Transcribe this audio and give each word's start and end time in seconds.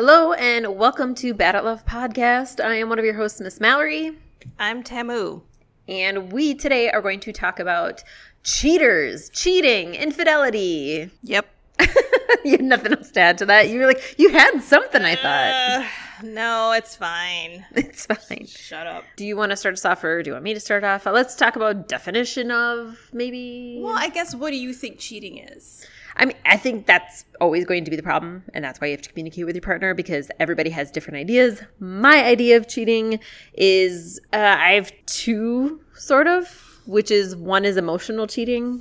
Hello 0.00 0.32
and 0.32 0.76
welcome 0.76 1.12
to 1.16 1.34
Bad 1.34 1.56
at 1.56 1.64
Love 1.64 1.84
podcast. 1.84 2.64
I 2.64 2.76
am 2.76 2.88
one 2.88 3.00
of 3.00 3.04
your 3.04 3.14
hosts, 3.14 3.40
Miss 3.40 3.58
Mallory, 3.58 4.16
I'm 4.56 4.84
Tamu. 4.84 5.40
and 5.88 6.30
we 6.30 6.54
today 6.54 6.88
are 6.88 7.02
going 7.02 7.18
to 7.18 7.32
talk 7.32 7.58
about 7.58 8.04
cheaters, 8.44 9.28
cheating, 9.30 9.96
infidelity. 9.96 11.10
Yep. 11.24 11.48
you 12.44 12.52
had 12.52 12.62
nothing 12.62 12.92
else 12.92 13.10
to 13.10 13.18
add 13.18 13.38
to 13.38 13.46
that. 13.46 13.70
You 13.70 13.80
were 13.80 13.86
like, 13.88 14.14
you 14.18 14.30
had 14.30 14.60
something, 14.60 15.02
I 15.02 15.16
thought. 15.16 15.82
Uh, 15.82 16.24
no, 16.24 16.70
it's 16.70 16.94
fine. 16.94 17.66
It's 17.74 18.06
fine. 18.06 18.46
Shut 18.46 18.86
up. 18.86 19.02
Do 19.16 19.26
you 19.26 19.36
want 19.36 19.50
to 19.50 19.56
start 19.56 19.72
us 19.72 19.84
off 19.84 20.04
or 20.04 20.22
do 20.22 20.28
you 20.30 20.34
want 20.34 20.44
me 20.44 20.54
to 20.54 20.60
start 20.60 20.84
off? 20.84 21.08
Uh, 21.08 21.10
Let's 21.10 21.34
talk 21.34 21.56
about 21.56 21.88
definition 21.88 22.52
of 22.52 23.10
maybe. 23.12 23.80
Well, 23.82 23.98
I 23.98 24.10
guess 24.10 24.32
what 24.32 24.50
do 24.50 24.58
you 24.58 24.72
think 24.72 25.00
cheating 25.00 25.38
is? 25.38 25.84
I 26.18 26.24
mean, 26.24 26.36
I 26.44 26.56
think 26.56 26.86
that's 26.86 27.24
always 27.40 27.64
going 27.64 27.84
to 27.84 27.90
be 27.90 27.96
the 27.96 28.02
problem, 28.02 28.42
and 28.52 28.64
that's 28.64 28.80
why 28.80 28.88
you 28.88 28.92
have 28.92 29.02
to 29.02 29.08
communicate 29.08 29.46
with 29.46 29.54
your 29.54 29.62
partner 29.62 29.94
because 29.94 30.30
everybody 30.40 30.70
has 30.70 30.90
different 30.90 31.16
ideas. 31.18 31.62
My 31.78 32.24
idea 32.24 32.56
of 32.56 32.66
cheating 32.68 33.20
is 33.54 34.20
uh, 34.32 34.56
I 34.58 34.72
have 34.72 34.92
two 35.06 35.80
sort 35.94 36.26
of, 36.26 36.48
which 36.86 37.10
is 37.10 37.36
one 37.36 37.64
is 37.64 37.76
emotional 37.76 38.26
cheating, 38.26 38.80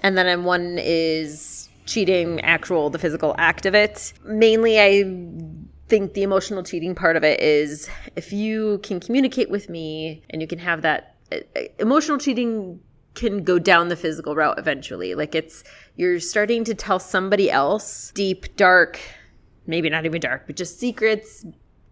and 0.00 0.16
then 0.16 0.44
one 0.44 0.78
is 0.80 1.68
cheating, 1.86 2.40
actual 2.42 2.90
the 2.90 2.98
physical 2.98 3.34
act 3.36 3.66
of 3.66 3.74
it. 3.74 4.12
Mainly, 4.24 4.80
I 4.80 5.04
think 5.88 6.14
the 6.14 6.22
emotional 6.22 6.62
cheating 6.62 6.94
part 6.94 7.16
of 7.16 7.24
it 7.24 7.40
is 7.40 7.88
if 8.16 8.32
you 8.32 8.78
can 8.82 9.00
communicate 9.00 9.50
with 9.50 9.68
me 9.68 10.22
and 10.30 10.42
you 10.42 10.48
can 10.48 10.58
have 10.58 10.82
that 10.82 11.14
uh, 11.32 11.38
uh, 11.56 11.60
emotional 11.78 12.18
cheating 12.18 12.80
can 13.16 13.42
go 13.42 13.58
down 13.58 13.88
the 13.88 13.96
physical 13.96 14.36
route 14.36 14.58
eventually 14.58 15.14
like 15.14 15.34
it's 15.34 15.64
you're 15.96 16.20
starting 16.20 16.62
to 16.62 16.74
tell 16.74 17.00
somebody 17.00 17.50
else 17.50 18.12
deep 18.14 18.54
dark 18.56 19.00
maybe 19.66 19.90
not 19.90 20.06
even 20.06 20.20
dark 20.20 20.46
but 20.46 20.54
just 20.54 20.78
secrets 20.78 21.44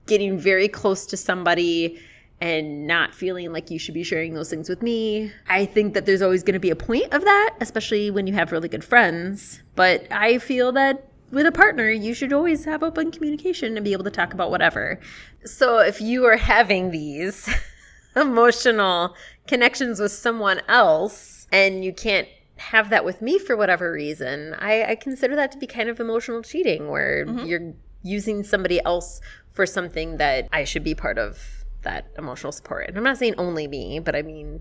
getting 0.06 0.39
very 0.39 0.69
close 0.69 1.06
to 1.06 1.17
somebody 1.17 1.98
and 2.41 2.86
not 2.86 3.14
feeling 3.14 3.52
like 3.52 3.70
you 3.70 3.78
should 3.78 3.95
be 3.95 4.02
sharing 4.02 4.34
those 4.34 4.50
things 4.50 4.69
with 4.69 4.83
me. 4.83 5.33
I 5.48 5.64
think 5.64 5.95
that 5.95 6.05
there's 6.05 6.20
always 6.20 6.42
going 6.42 6.55
to 6.55 6.61
be 6.61 6.70
a 6.70 6.77
point 6.77 7.12
of 7.12 7.25
that, 7.25 7.56
especially 7.61 8.11
when 8.11 8.27
you 8.27 8.34
have 8.34 8.52
really 8.52 8.69
good 8.69 8.84
friends. 8.84 9.62
But 9.77 10.06
I 10.11 10.39
feel 10.39 10.72
that 10.72 11.08
with 11.30 11.47
a 11.47 11.52
partner, 11.52 11.91
you 11.91 12.12
should 12.12 12.33
always 12.33 12.64
have 12.64 12.83
open 12.83 13.11
communication 13.11 13.77
and 13.77 13.84
be 13.84 13.92
able 13.92 14.05
to 14.05 14.11
talk 14.11 14.34
about 14.34 14.50
whatever. 14.50 15.00
So 15.45 15.78
if 15.78 16.00
you 16.00 16.25
are 16.27 16.36
having 16.36 16.91
these 16.91 17.48
emotional 18.20 19.14
connections 19.46 20.00
with 20.00 20.12
someone 20.12 20.60
else 20.68 21.46
and 21.52 21.84
you 21.84 21.92
can't 21.92 22.28
have 22.56 22.90
that 22.90 23.04
with 23.04 23.20
me 23.20 23.38
for 23.38 23.56
whatever 23.56 23.92
reason, 23.92 24.54
I, 24.58 24.84
I 24.84 24.94
consider 24.94 25.36
that 25.36 25.52
to 25.52 25.58
be 25.58 25.66
kind 25.66 25.88
of 25.88 26.00
emotional 26.00 26.42
cheating 26.42 26.88
where 26.88 27.26
mm-hmm. 27.26 27.46
you're 27.46 27.74
using 28.02 28.44
somebody 28.44 28.82
else 28.84 29.20
for 29.52 29.66
something 29.66 30.18
that 30.18 30.48
I 30.52 30.64
should 30.64 30.84
be 30.84 30.94
part 30.94 31.18
of 31.18 31.63
that 31.84 32.06
emotional 32.18 32.52
support. 32.52 32.88
And 32.88 32.98
I'm 32.98 33.04
not 33.04 33.16
saying 33.16 33.34
only 33.38 33.68
me, 33.68 34.00
but 34.00 34.14
I 34.14 34.22
mean, 34.22 34.60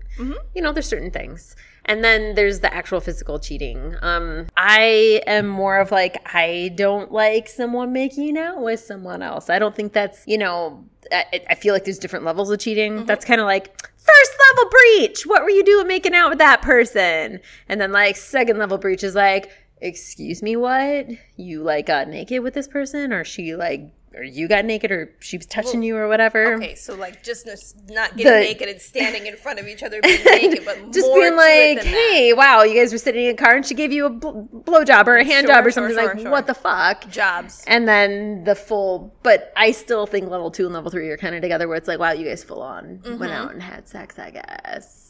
you 0.54 0.62
know, 0.62 0.72
there's 0.72 0.88
certain 0.88 1.10
things. 1.10 1.56
And 1.86 2.02
then 2.02 2.34
there's 2.34 2.60
the 2.60 2.72
actual 2.72 3.00
physical 3.00 3.38
cheating. 3.38 3.96
Um, 4.00 4.46
I 4.56 5.20
am 5.26 5.46
more 5.46 5.78
of 5.78 5.90
like, 5.90 6.16
I 6.34 6.72
don't 6.76 7.12
like 7.12 7.48
someone 7.48 7.92
making 7.92 8.38
out 8.38 8.62
with 8.62 8.80
someone 8.80 9.20
else. 9.20 9.50
I 9.50 9.58
don't 9.58 9.74
think 9.74 9.92
that's, 9.92 10.22
you 10.26 10.38
know, 10.38 10.84
I, 11.12 11.42
I 11.50 11.54
feel 11.54 11.74
like 11.74 11.84
there's 11.84 11.98
different 11.98 12.24
levels 12.24 12.50
of 12.50 12.58
cheating. 12.58 13.04
That's 13.04 13.24
kind 13.26 13.40
of 13.40 13.46
like, 13.46 13.78
first 13.98 14.32
level 14.56 14.70
breach. 14.70 15.26
What 15.26 15.42
were 15.42 15.50
you 15.50 15.64
doing 15.64 15.86
making 15.86 16.14
out 16.14 16.30
with 16.30 16.38
that 16.38 16.62
person? 16.62 17.40
And 17.68 17.80
then 17.80 17.92
like, 17.92 18.16
second 18.16 18.58
level 18.58 18.78
breach 18.78 19.04
is 19.04 19.14
like, 19.14 19.50
excuse 19.82 20.42
me, 20.42 20.56
what? 20.56 21.08
You 21.36 21.62
like 21.62 21.86
got 21.86 22.08
naked 22.08 22.42
with 22.42 22.54
this 22.54 22.68
person? 22.68 23.12
Or 23.12 23.24
she 23.24 23.54
like, 23.54 23.90
or 24.16 24.22
you 24.22 24.48
got 24.48 24.64
naked 24.64 24.90
or 24.90 25.10
she 25.20 25.36
was 25.36 25.46
touching 25.46 25.82
you 25.82 25.96
or 25.96 26.08
whatever? 26.08 26.54
Okay, 26.54 26.74
so 26.74 26.94
like 26.94 27.22
just 27.22 27.46
not 27.90 28.16
getting 28.16 28.32
The- 28.32 28.38
naked 28.40 28.68
and 28.68 28.80
standing 28.80 29.26
in 29.26 29.36
front 29.36 29.58
of 29.58 29.66
each 29.68 29.82
other 29.82 30.00
being 30.02 30.24
naked, 30.24 30.64
but 30.64 30.92
just 30.92 31.06
more 31.06 31.20
being 31.20 31.36
like, 31.36 31.76
than 31.82 31.84
that. 31.84 31.84
hey, 31.86 32.32
wow, 32.32 32.62
you 32.62 32.74
guys 32.80 32.92
were 32.92 32.98
sitting 32.98 33.24
in 33.24 33.30
a 33.32 33.36
car 33.36 33.54
and 33.56 33.64
she 33.66 33.74
gave 33.74 33.92
you 33.92 34.06
a 34.06 34.10
bl- 34.10 34.42
blowjob 34.52 35.06
or 35.06 35.16
a 35.16 35.24
hand 35.24 35.46
Sure, 35.46 35.54
job 35.56 35.66
or 35.66 35.70
sure, 35.70 35.88
something 35.88 35.96
sure, 35.96 36.14
like, 36.24 36.32
what 36.32 36.46
the 36.46 36.54
fuck? 36.54 37.08
jobs. 37.10 37.64
And 37.66 37.86
then 37.88 38.44
the 38.44 38.54
full, 38.54 39.14
but 39.22 39.52
I 39.56 39.72
still 39.72 40.06
think 40.06 40.28
level 40.30 40.50
two 40.50 40.64
and 40.64 40.74
level 40.74 40.90
three 40.90 41.08
are 41.10 41.16
kind 41.16 41.34
of 41.34 41.42
together 41.42 41.68
where 41.68 41.76
it's 41.76 41.88
like, 41.88 41.98
wow, 41.98 42.12
you 42.12 42.24
guys 42.26 42.42
full 42.44 42.62
on 42.62 43.00
Mm-hmm. 43.04 43.18
went 43.18 43.32
out 43.32 43.52
and 43.52 43.62
had 43.62 43.88
sex, 43.88 44.18
I 44.18 44.30
guess. 44.30 45.03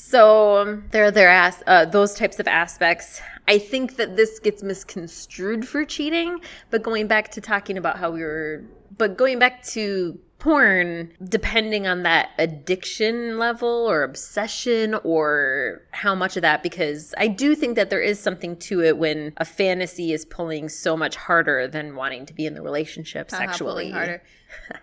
So 0.00 0.58
um, 0.58 0.84
there 0.92 1.04
are 1.06 1.10
there 1.10 1.28
as 1.28 1.60
uh, 1.66 1.84
those 1.84 2.14
types 2.14 2.38
of 2.38 2.46
aspects. 2.46 3.20
I 3.48 3.58
think 3.58 3.96
that 3.96 4.14
this 4.16 4.38
gets 4.38 4.62
misconstrued 4.62 5.66
for 5.66 5.84
cheating, 5.84 6.40
but 6.70 6.84
going 6.84 7.08
back 7.08 7.32
to 7.32 7.40
talking 7.40 7.76
about 7.76 7.98
how 7.98 8.12
we 8.12 8.22
were, 8.22 8.64
but 8.96 9.16
going 9.16 9.40
back 9.40 9.64
to 9.64 10.16
porn, 10.38 11.12
depending 11.24 11.88
on 11.88 12.04
that 12.04 12.30
addiction 12.38 13.38
level 13.38 13.68
or 13.90 14.04
obsession 14.04 14.94
or 15.02 15.82
how 15.90 16.14
much 16.14 16.36
of 16.36 16.42
that, 16.42 16.62
because 16.62 17.12
I 17.18 17.26
do 17.26 17.56
think 17.56 17.74
that 17.74 17.90
there 17.90 18.00
is 18.00 18.20
something 18.20 18.56
to 18.60 18.80
it 18.82 18.98
when 18.98 19.32
a 19.38 19.44
fantasy 19.44 20.12
is 20.12 20.24
pulling 20.24 20.68
so 20.68 20.96
much 20.96 21.16
harder 21.16 21.66
than 21.66 21.96
wanting 21.96 22.24
to 22.26 22.32
be 22.32 22.46
in 22.46 22.54
the 22.54 22.62
relationship 22.62 23.32
Uh-huh, 23.32 23.46
sexually. 23.46 23.90
pulling 23.90 23.92
harder. 23.92 24.22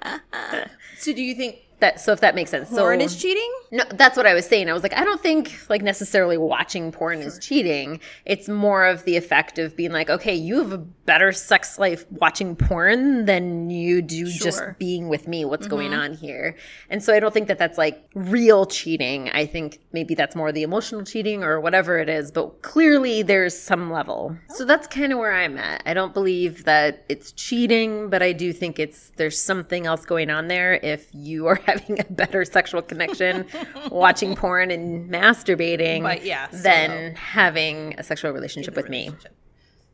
so 1.00 1.14
do 1.14 1.24
you 1.24 1.36
think 1.36 1.65
That 1.80 2.00
so 2.00 2.12
if 2.12 2.22
that 2.22 2.36
makes 2.36 2.52
sense. 2.52 2.70
porn 2.70 3.00
so, 3.00 3.06
is 3.06 3.16
cheating? 3.16 3.52
no, 3.76 3.84
that's 3.92 4.16
what 4.16 4.26
I 4.26 4.34
was 4.34 4.46
saying. 4.46 4.70
I 4.70 4.74
was 4.74 4.84
like, 4.84 4.94
I 4.94 5.04
don't 5.04 5.22
think 5.22 5.54
like 5.70 5.82
necessarily 5.82 6.38
watching 6.38 6.92
porn 6.94 7.20
is 7.20 7.38
cheating. 7.40 8.00
It's 8.24 8.48
more 8.48 8.86
of 8.86 9.04
the 9.04 9.18
effect 9.18 9.60
of 9.60 9.76
being 9.76 9.92
like, 9.92 10.10
okay, 10.10 10.34
you 10.34 10.58
have 10.60 10.72
a 10.72 10.78
better 10.78 11.34
sex 11.34 11.78
life 11.78 12.06
watching 12.12 12.56
porn 12.56 13.26
than 13.26 13.70
you 13.70 14.02
do 14.02 14.28
just 14.28 14.62
being 14.80 15.10
with 15.10 15.28
me. 15.28 15.44
What's 15.44 15.68
going 15.68 15.92
mm-hmm. 15.92 16.00
on 16.00 16.14
here? 16.14 16.56
And 16.90 17.04
so 17.04 17.14
I 17.14 17.20
don't 17.20 17.34
think 17.34 17.50
that 17.50 17.58
that's 17.58 17.78
like 17.78 18.08
real 18.14 18.66
cheating. 18.66 19.30
I 19.32 19.46
think 19.46 19.82
maybe 19.92 20.16
that's 20.16 20.36
more 20.36 20.54
the 20.54 20.64
emotional 20.64 21.04
cheating 21.04 21.44
or 21.44 21.60
whatever 21.60 21.98
it 22.00 22.08
is. 22.08 22.32
But 22.32 22.62
clearly, 22.62 23.24
there's 23.24 23.58
some 23.58 23.92
level. 23.92 24.38
So 24.50 24.64
oh. 24.64 24.68
that's 24.68 24.88
kind 24.88 25.12
of 25.12 25.20
where 25.20 25.34
I'm 25.34 25.58
at. 25.58 25.82
I 25.86 25.94
don't 25.94 26.14
believe 26.14 26.64
that 26.64 27.04
it's 27.10 27.34
cheating, 27.34 28.10
but 28.10 28.24
I 28.24 28.32
do 28.32 28.54
think 28.54 28.80
it's 28.80 29.12
there's 29.18 29.40
something 29.40 29.86
else 29.86 30.06
going 30.06 30.30
on 30.30 30.48
there. 30.48 30.76
If 30.76 31.10
you 31.14 31.48
are 31.48 31.60
having 31.72 32.00
a 32.00 32.04
better 32.06 32.46
sexual 32.46 32.82
connection 32.82 33.46
watching 33.92 34.36
porn 34.36 34.72
and 34.72 35.10
masturbating 35.10 36.02
But 36.02 36.26
yeah, 36.26 36.50
so 36.50 36.58
than 36.58 37.16
having 37.16 37.96
a 37.98 38.04
sexual 38.04 38.32
relationship 38.32 38.76
with 38.76 38.90
me. 38.90 39.12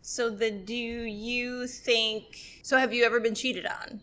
So 0.02 0.30
then 0.30 0.66
do 0.66 0.74
you 0.74 1.68
think 1.68 2.38
so 2.64 2.78
have 2.78 2.94
you 2.94 3.04
ever 3.04 3.20
been 3.20 3.36
cheated 3.36 3.66
on? 3.66 4.02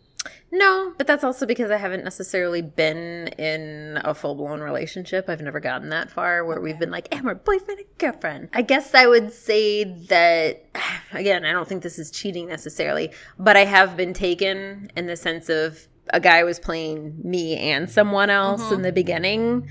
No, 0.50 0.94
but 0.96 1.06
that's 1.06 1.24
also 1.24 1.46
because 1.46 1.70
I 1.70 1.76
haven't 1.76 2.04
necessarily 2.04 2.62
been 2.62 3.28
in 3.38 4.00
a 4.02 4.14
full 4.14 4.34
blown 4.34 4.60
relationship. 4.60 5.28
I've 5.28 5.42
never 5.42 5.60
gotten 5.60 5.90
that 5.90 6.10
far 6.10 6.44
where 6.44 6.60
we've 6.60 6.78
been 6.78 6.90
like, 6.90 7.14
and 7.14 7.24
we're 7.24 7.34
boyfriend 7.34 7.80
and 7.80 7.98
girlfriend. 7.98 8.48
I 8.54 8.62
guess 8.62 8.94
I 8.94 9.06
would 9.06 9.32
say 9.32 9.84
that, 9.84 10.64
again, 11.12 11.44
I 11.44 11.52
don't 11.52 11.68
think 11.68 11.82
this 11.82 11.98
is 11.98 12.10
cheating 12.10 12.48
necessarily, 12.48 13.10
but 13.38 13.56
I 13.56 13.64
have 13.64 13.96
been 13.96 14.14
taken 14.14 14.90
in 14.96 15.06
the 15.06 15.16
sense 15.16 15.48
of 15.48 15.86
a 16.10 16.20
guy 16.20 16.44
was 16.44 16.58
playing 16.58 17.20
me 17.22 17.56
and 17.56 17.90
someone 17.90 18.30
else 18.30 18.70
in 18.70 18.82
the 18.82 18.92
beginning. 18.92 19.68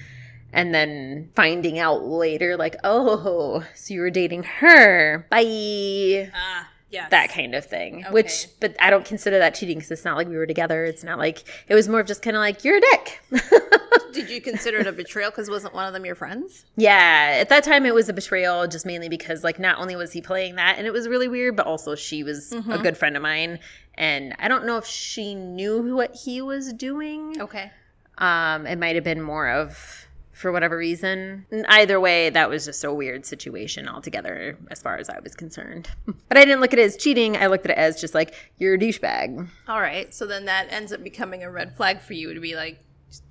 And 0.53 0.73
then 0.73 1.29
finding 1.35 1.77
out 1.77 2.05
later, 2.05 2.55
like, 2.55 2.75
oh, 2.83 3.63
so 3.75 3.93
you 3.93 3.99
were 4.01 4.09
dating 4.09 4.43
her. 4.43 5.27
Bye 5.29 6.31
Ah, 6.33 6.69
yes. 6.89 7.09
that 7.11 7.31
kind 7.31 7.55
of 7.55 7.65
thing. 7.65 8.05
Which, 8.11 8.47
but 8.59 8.75
I 8.79 8.89
don't 8.89 9.05
consider 9.05 9.39
that 9.39 9.55
cheating 9.55 9.77
because 9.77 9.91
it's 9.91 10.05
not 10.05 10.17
like 10.17 10.27
we 10.27 10.37
were 10.37 10.45
together. 10.45 10.85
It's 10.85 11.03
not 11.03 11.17
like 11.17 11.43
it 11.67 11.75
was 11.75 11.87
more 11.87 11.99
of 11.99 12.07
just 12.07 12.21
kind 12.21 12.35
of 12.35 12.41
like 12.41 12.63
you're 12.63 12.77
a 12.77 12.81
dick. 12.81 13.21
Did 14.13 14.29
you 14.29 14.41
consider 14.41 14.79
it 14.79 14.87
a 14.87 14.91
betrayal 14.91 15.29
because 15.29 15.49
wasn't 15.49 15.73
one 15.73 15.85
of 15.85 15.93
them 15.93 16.05
your 16.05 16.15
friends? 16.15 16.65
yeah, 16.75 17.37
at 17.39 17.49
that 17.49 17.63
time 17.63 17.85
it 17.85 17.93
was 17.93 18.09
a 18.09 18.13
betrayal, 18.13 18.67
just 18.67 18.85
mainly 18.85 19.09
because 19.09 19.43
like 19.43 19.59
not 19.59 19.77
only 19.77 19.95
was 19.95 20.11
he 20.11 20.21
playing 20.21 20.55
that 20.55 20.77
and 20.77 20.87
it 20.87 20.93
was 20.93 21.07
really 21.07 21.27
weird, 21.27 21.55
but 21.55 21.67
also 21.67 21.95
she 21.95 22.23
was 22.23 22.51
a 22.51 22.79
good 22.79 22.97
friend 22.97 23.15
of 23.15 23.21
mine, 23.21 23.59
and 23.95 24.33
I 24.39 24.47
don't 24.47 24.65
know 24.65 24.77
if 24.77 24.85
she 24.85 25.35
knew 25.35 25.95
what 25.95 26.15
he 26.15 26.41
was 26.41 26.73
doing. 26.73 27.39
Okay. 27.41 27.71
Um, 28.17 28.65
it 28.65 28.79
might 28.79 28.95
have 28.95 29.03
been 29.03 29.21
more 29.21 29.47
of 29.47 30.06
for 30.37 30.51
whatever 30.51 30.77
reason. 30.77 31.45
Either 31.67 31.99
way, 31.99 32.29
that 32.29 32.49
was 32.49 32.65
just 32.65 32.83
a 32.83 32.93
weird 32.93 33.25
situation 33.25 33.87
altogether, 33.87 34.57
as 34.69 34.81
far 34.81 34.97
as 34.97 35.09
I 35.09 35.19
was 35.19 35.35
concerned. 35.35 35.89
but 36.05 36.37
I 36.37 36.45
didn't 36.45 36.61
look 36.61 36.73
at 36.73 36.79
it 36.79 36.83
as 36.83 36.95
cheating. 36.95 37.35
I 37.35 37.47
looked 37.47 37.65
at 37.65 37.71
it 37.71 37.77
as 37.77 37.99
just 37.99 38.13
like 38.13 38.35
you're 38.57 38.75
a 38.75 38.77
douchebag. 38.77 39.47
All 39.67 39.81
right. 39.81 40.13
So 40.13 40.27
then 40.27 40.45
that 40.45 40.67
ends 40.71 40.93
up 40.93 41.03
becoming 41.03 41.43
a 41.43 41.49
red 41.49 41.75
flag 41.75 42.01
for 42.01 42.13
you 42.13 42.33
to 42.33 42.39
be 42.39 42.55
like, 42.55 42.79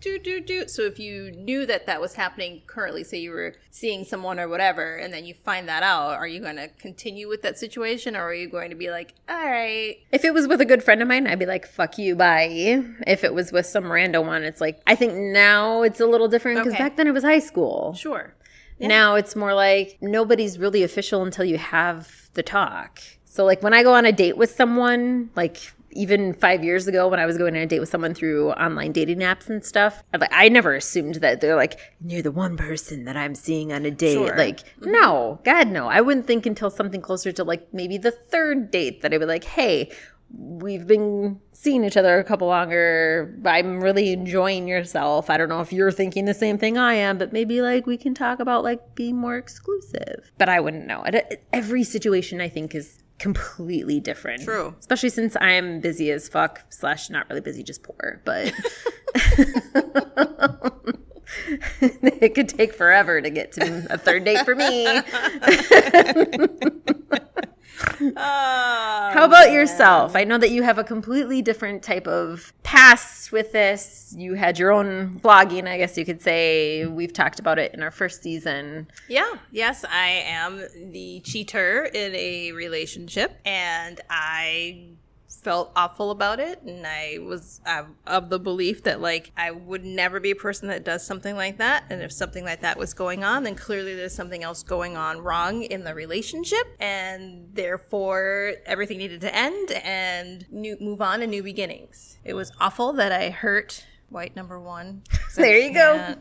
do, 0.00 0.18
do, 0.18 0.40
do. 0.40 0.68
So 0.68 0.82
if 0.82 0.98
you 0.98 1.30
knew 1.32 1.66
that 1.66 1.86
that 1.86 2.00
was 2.00 2.14
happening 2.14 2.62
currently, 2.66 3.04
say 3.04 3.18
you 3.18 3.30
were 3.30 3.54
seeing 3.70 4.04
someone 4.04 4.40
or 4.40 4.48
whatever, 4.48 4.96
and 4.96 5.12
then 5.12 5.24
you 5.24 5.34
find 5.34 5.68
that 5.68 5.82
out, 5.82 6.14
are 6.14 6.26
you 6.26 6.40
going 6.40 6.56
to 6.56 6.68
continue 6.68 7.28
with 7.28 7.42
that 7.42 7.58
situation 7.58 8.16
or 8.16 8.22
are 8.22 8.34
you 8.34 8.48
going 8.48 8.70
to 8.70 8.76
be 8.76 8.90
like, 8.90 9.14
all 9.28 9.36
right, 9.36 9.96
If 10.12 10.24
it 10.24 10.32
was 10.32 10.48
with 10.48 10.60
a 10.60 10.64
good 10.64 10.82
friend 10.82 11.02
of 11.02 11.08
mine, 11.08 11.26
I'd 11.26 11.38
be 11.38 11.46
like, 11.46 11.66
fuck 11.66 11.98
you, 11.98 12.16
bye. 12.16 12.82
If 13.06 13.22
it 13.24 13.34
was 13.34 13.52
with 13.52 13.66
some 13.66 13.90
random 13.92 14.26
one, 14.26 14.42
it's 14.44 14.60
like, 14.60 14.80
I 14.86 14.94
think 14.94 15.14
now 15.14 15.82
it's 15.82 16.00
a 16.00 16.06
little 16.06 16.28
different 16.28 16.58
because 16.58 16.72
Okay. 16.74 16.82
back 16.82 16.96
then 16.96 17.06
it 17.06 17.12
was 17.12 17.24
high 17.24 17.38
school. 17.40 17.94
sure. 17.94 18.34
Now 18.78 19.14
it's 19.14 19.34
more 19.34 19.54
like 19.54 19.96
nobody's 20.02 20.58
really 20.58 20.82
official 20.82 21.22
until 21.22 21.44
you 21.46 21.56
have 21.58 22.28
the 22.34 22.42
talk. 22.42 23.00
So, 23.24 23.44
like, 23.44 23.62
when 23.62 23.72
I 23.74 23.82
go 23.82 23.92
on 23.94 24.04
a 24.06 24.12
date 24.12 24.36
with 24.38 24.50
someone, 24.50 25.30
like, 25.36 25.58
even 25.96 26.34
five 26.34 26.62
years 26.62 26.86
ago 26.86 27.08
when 27.08 27.18
I 27.18 27.26
was 27.26 27.38
going 27.38 27.56
on 27.56 27.62
a 27.62 27.66
date 27.66 27.80
with 27.80 27.88
someone 27.88 28.14
through 28.14 28.52
online 28.52 28.92
dating 28.92 29.18
apps 29.18 29.48
and 29.48 29.64
stuff, 29.64 30.02
I, 30.12 30.18
like 30.18 30.30
I 30.32 30.48
never 30.48 30.74
assumed 30.74 31.16
that 31.16 31.40
they're 31.40 31.56
like 31.56 31.78
you're 32.06 32.22
the 32.22 32.32
one 32.32 32.56
person 32.56 33.04
that 33.04 33.16
I'm 33.16 33.34
seeing 33.34 33.72
on 33.72 33.84
a 33.84 33.90
date. 33.90 34.14
Sure. 34.14 34.36
Like 34.36 34.60
mm-hmm. 34.60 34.92
no, 34.92 35.40
God 35.44 35.68
no. 35.68 35.88
I 35.88 36.00
wouldn't 36.00 36.26
think 36.26 36.46
until 36.46 36.70
something 36.70 37.00
closer 37.00 37.32
to 37.32 37.44
like 37.44 37.72
maybe 37.72 37.98
the 37.98 38.10
third 38.10 38.70
date 38.70 39.02
that 39.02 39.12
I 39.12 39.18
would 39.18 39.28
like, 39.28 39.44
hey, 39.44 39.90
we've 40.30 40.86
been 40.86 41.40
seeing 41.52 41.84
each 41.84 41.96
other 41.96 42.18
a 42.18 42.24
couple 42.24 42.48
longer. 42.48 43.38
I'm 43.44 43.80
really 43.80 44.12
enjoying 44.12 44.68
yourself. 44.68 45.30
I 45.30 45.36
don't 45.36 45.48
know 45.48 45.60
if 45.60 45.72
you're 45.72 45.92
thinking 45.92 46.24
the 46.24 46.34
same 46.34 46.58
thing 46.58 46.76
I 46.76 46.94
am, 46.94 47.18
but 47.18 47.32
maybe 47.32 47.62
like 47.62 47.86
we 47.86 47.96
can 47.96 48.14
talk 48.14 48.40
about 48.40 48.64
like 48.64 48.94
being 48.94 49.16
more 49.16 49.36
exclusive. 49.36 50.30
But 50.38 50.48
I 50.48 50.60
wouldn't 50.60 50.86
know. 50.86 51.04
Every 51.52 51.84
situation 51.84 52.40
I 52.40 52.48
think 52.48 52.74
is 52.74 53.02
completely 53.18 54.00
different. 54.00 54.42
True. 54.42 54.74
Especially 54.78 55.10
since 55.10 55.36
I'm 55.40 55.80
busy 55.80 56.10
as 56.10 56.28
fuck 56.28 56.64
slash 56.70 57.10
not 57.10 57.28
really 57.28 57.40
busy, 57.40 57.62
just 57.62 57.82
poor. 57.82 58.20
But 58.24 58.52
it 61.80 62.34
could 62.34 62.48
take 62.48 62.74
forever 62.74 63.20
to 63.20 63.30
get 63.30 63.52
to 63.52 63.86
a 63.90 63.98
third 63.98 64.24
date 64.24 64.44
for 64.44 64.54
me. 64.54 64.86
Uh, 68.16 69.12
How 69.12 69.24
about 69.24 69.52
yourself? 69.52 70.16
I 70.16 70.24
know 70.24 70.38
that 70.38 70.50
you 70.50 70.62
have 70.62 70.78
a 70.78 70.84
completely 70.84 71.42
different 71.42 71.82
type 71.82 72.06
of 72.06 72.52
past 72.62 73.32
with 73.32 73.52
this. 73.52 74.14
You 74.16 74.34
had 74.34 74.58
your 74.58 74.70
own 74.70 75.20
vlogging, 75.20 75.66
I 75.68 75.76
guess 75.78 75.96
you 75.98 76.04
could 76.04 76.22
say. 76.22 76.86
We've 76.86 77.12
talked 77.12 77.38
about 77.38 77.58
it 77.58 77.74
in 77.74 77.82
our 77.82 77.90
first 77.90 78.22
season. 78.22 78.88
Yeah, 79.08 79.30
yes, 79.50 79.84
I 79.84 80.08
am 80.26 80.62
the 80.92 81.20
cheater 81.24 81.84
in 81.84 82.14
a 82.14 82.52
relationship, 82.52 83.38
and 83.44 84.00
I 84.10 84.88
felt 85.46 85.70
awful 85.76 86.10
about 86.10 86.40
it. 86.40 86.60
And 86.62 86.84
I 86.84 87.18
was 87.22 87.60
uh, 87.64 87.84
of 88.04 88.30
the 88.30 88.40
belief 88.40 88.82
that, 88.82 89.00
like, 89.00 89.30
I 89.36 89.52
would 89.52 89.84
never 89.84 90.18
be 90.18 90.32
a 90.32 90.34
person 90.34 90.66
that 90.70 90.84
does 90.84 91.06
something 91.06 91.36
like 91.36 91.58
that. 91.58 91.84
And 91.88 92.02
if 92.02 92.10
something 92.10 92.44
like 92.44 92.62
that 92.62 92.76
was 92.76 92.94
going 92.94 93.22
on, 93.22 93.44
then 93.44 93.54
clearly 93.54 93.94
there's 93.94 94.12
something 94.12 94.42
else 94.42 94.64
going 94.64 94.96
on 94.96 95.20
wrong 95.20 95.62
in 95.62 95.84
the 95.84 95.94
relationship. 95.94 96.66
And 96.80 97.48
therefore, 97.54 98.54
everything 98.66 98.98
needed 98.98 99.20
to 99.20 99.32
end 99.32 99.70
and 99.84 100.44
new, 100.50 100.76
move 100.80 101.00
on 101.00 101.20
to 101.20 101.28
new 101.28 101.44
beginnings. 101.44 102.18
It 102.24 102.34
was 102.34 102.50
awful 102.58 102.94
that 102.94 103.12
I 103.12 103.30
hurt. 103.30 103.86
White 104.08 104.34
number 104.34 104.60
one. 104.60 105.02
There 105.36 105.58
you 105.58 105.74
go. 105.74 106.16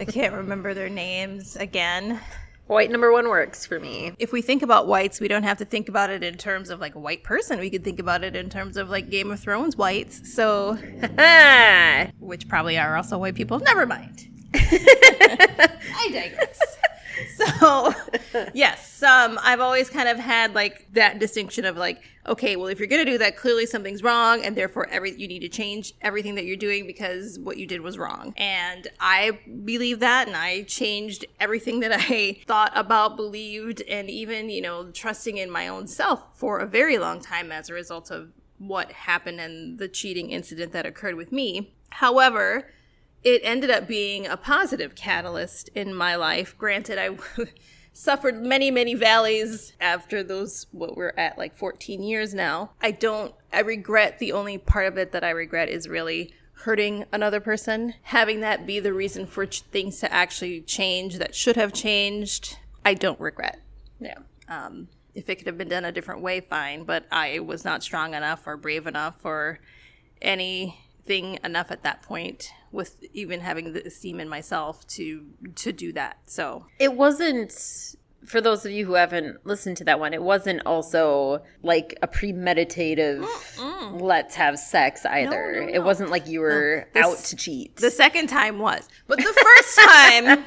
I 0.00 0.04
can't 0.04 0.34
remember 0.34 0.74
their 0.74 0.88
names 0.88 1.54
again. 1.54 2.20
White 2.66 2.90
number 2.90 3.12
one 3.12 3.28
works 3.28 3.64
for 3.64 3.78
me. 3.78 4.12
If 4.18 4.32
we 4.32 4.42
think 4.42 4.62
about 4.62 4.88
whites, 4.88 5.20
we 5.20 5.28
don't 5.28 5.44
have 5.44 5.58
to 5.58 5.64
think 5.64 5.88
about 5.88 6.10
it 6.10 6.24
in 6.24 6.36
terms 6.36 6.68
of 6.68 6.80
like 6.80 6.96
a 6.96 6.98
white 6.98 7.22
person. 7.22 7.60
We 7.60 7.70
could 7.70 7.84
think 7.84 8.00
about 8.00 8.24
it 8.24 8.34
in 8.34 8.50
terms 8.50 8.76
of 8.76 8.90
like 8.90 9.08
Game 9.08 9.30
of 9.30 9.38
Thrones 9.38 9.76
whites. 9.76 10.32
So, 10.34 10.74
which 12.18 12.48
probably 12.48 12.76
are 12.76 12.96
also 12.96 13.18
white 13.18 13.36
people. 13.36 13.60
Never 13.60 13.86
mind. 13.86 14.28
I 14.54 16.08
digress. 16.12 16.75
So, 17.36 17.94
yes, 18.54 19.02
um, 19.02 19.38
I've 19.42 19.60
always 19.60 19.88
kind 19.90 20.08
of 20.08 20.18
had 20.18 20.54
like 20.54 20.86
that 20.92 21.18
distinction 21.18 21.64
of 21.64 21.76
like, 21.76 22.02
okay, 22.26 22.56
well, 22.56 22.66
if 22.66 22.78
you're 22.78 22.88
gonna 22.88 23.04
do 23.04 23.18
that, 23.18 23.36
clearly 23.36 23.66
something's 23.66 24.02
wrong, 24.02 24.44
and 24.44 24.56
therefore 24.56 24.88
every 24.90 25.12
you 25.16 25.28
need 25.28 25.40
to 25.40 25.48
change 25.48 25.94
everything 26.02 26.34
that 26.34 26.44
you're 26.44 26.56
doing 26.56 26.86
because 26.86 27.38
what 27.38 27.56
you 27.56 27.66
did 27.66 27.80
was 27.80 27.98
wrong. 27.98 28.34
And 28.36 28.88
I 29.00 29.38
believe 29.64 30.00
that, 30.00 30.26
and 30.26 30.36
I 30.36 30.62
changed 30.62 31.24
everything 31.40 31.80
that 31.80 31.92
I 31.94 32.38
thought 32.46 32.72
about, 32.74 33.16
believed, 33.16 33.82
and 33.82 34.10
even 34.10 34.50
you 34.50 34.60
know 34.60 34.90
trusting 34.90 35.36
in 35.36 35.50
my 35.50 35.68
own 35.68 35.86
self 35.86 36.38
for 36.38 36.58
a 36.58 36.66
very 36.66 36.98
long 36.98 37.20
time 37.20 37.52
as 37.52 37.68
a 37.68 37.74
result 37.74 38.10
of 38.10 38.32
what 38.58 38.92
happened 38.92 39.40
and 39.40 39.78
the 39.78 39.88
cheating 39.88 40.30
incident 40.30 40.72
that 40.72 40.86
occurred 40.86 41.14
with 41.14 41.32
me. 41.32 41.72
However, 41.90 42.70
it 43.24 43.40
ended 43.44 43.70
up 43.70 43.88
being 43.88 44.26
a 44.26 44.36
positive 44.36 44.94
catalyst 44.94 45.68
in 45.74 45.94
my 45.94 46.14
life. 46.16 46.56
Granted, 46.56 46.98
I 46.98 47.16
suffered 47.92 48.42
many, 48.42 48.70
many 48.70 48.94
valleys 48.94 49.72
after 49.80 50.22
those, 50.22 50.66
what 50.70 50.96
we're 50.96 51.14
at 51.16 51.38
like 51.38 51.56
14 51.56 52.02
years 52.02 52.34
now. 52.34 52.70
I 52.80 52.90
don't, 52.92 53.34
I 53.52 53.60
regret 53.60 54.18
the 54.18 54.32
only 54.32 54.58
part 54.58 54.86
of 54.86 54.98
it 54.98 55.12
that 55.12 55.24
I 55.24 55.30
regret 55.30 55.68
is 55.68 55.88
really 55.88 56.34
hurting 56.60 57.04
another 57.12 57.40
person, 57.40 57.94
having 58.02 58.40
that 58.40 58.66
be 58.66 58.80
the 58.80 58.92
reason 58.92 59.26
for 59.26 59.46
ch- 59.46 59.62
things 59.62 60.00
to 60.00 60.12
actually 60.12 60.60
change 60.62 61.18
that 61.18 61.34
should 61.34 61.56
have 61.56 61.72
changed. 61.72 62.58
I 62.84 62.94
don't 62.94 63.20
regret. 63.20 63.60
yeah. 64.00 64.18
Um, 64.48 64.88
if 65.14 65.28
it 65.30 65.36
could 65.36 65.46
have 65.46 65.58
been 65.58 65.68
done 65.68 65.84
a 65.84 65.90
different 65.92 66.20
way, 66.20 66.40
fine. 66.40 66.84
But 66.84 67.06
I 67.10 67.38
was 67.40 67.64
not 67.64 67.82
strong 67.82 68.14
enough 68.14 68.46
or 68.46 68.56
brave 68.56 68.86
enough 68.86 69.24
or 69.24 69.58
anything 70.20 71.38
enough 71.42 71.70
at 71.70 71.82
that 71.82 72.02
point 72.02 72.50
with 72.72 72.96
even 73.12 73.40
having 73.40 73.72
the 73.72 73.86
esteem 73.86 74.20
in 74.20 74.28
myself 74.28 74.86
to 74.88 75.26
to 75.56 75.72
do 75.72 75.92
that. 75.92 76.18
So 76.26 76.66
It 76.78 76.94
wasn't 76.94 77.52
for 78.24 78.40
those 78.40 78.66
of 78.66 78.72
you 78.72 78.84
who 78.86 78.94
haven't 78.94 79.46
listened 79.46 79.76
to 79.76 79.84
that 79.84 80.00
one, 80.00 80.12
it 80.12 80.22
wasn't 80.22 80.60
also 80.66 81.42
like 81.62 81.96
a 82.02 82.08
premeditative 82.08 83.24
let's 84.00 84.34
have 84.34 84.58
sex 84.58 85.06
either. 85.06 85.66
no, 85.66 85.72
It 85.72 85.84
wasn't 85.84 86.10
like 86.10 86.26
you 86.26 86.40
were 86.40 86.88
out 86.96 87.18
to 87.18 87.36
cheat. 87.36 87.76
the 87.76 87.90
second 87.90 88.28
time 88.28 88.58
was, 88.58 88.88
but 89.06 89.18
the 89.18 89.24
first 89.24 89.78
time 89.88 90.44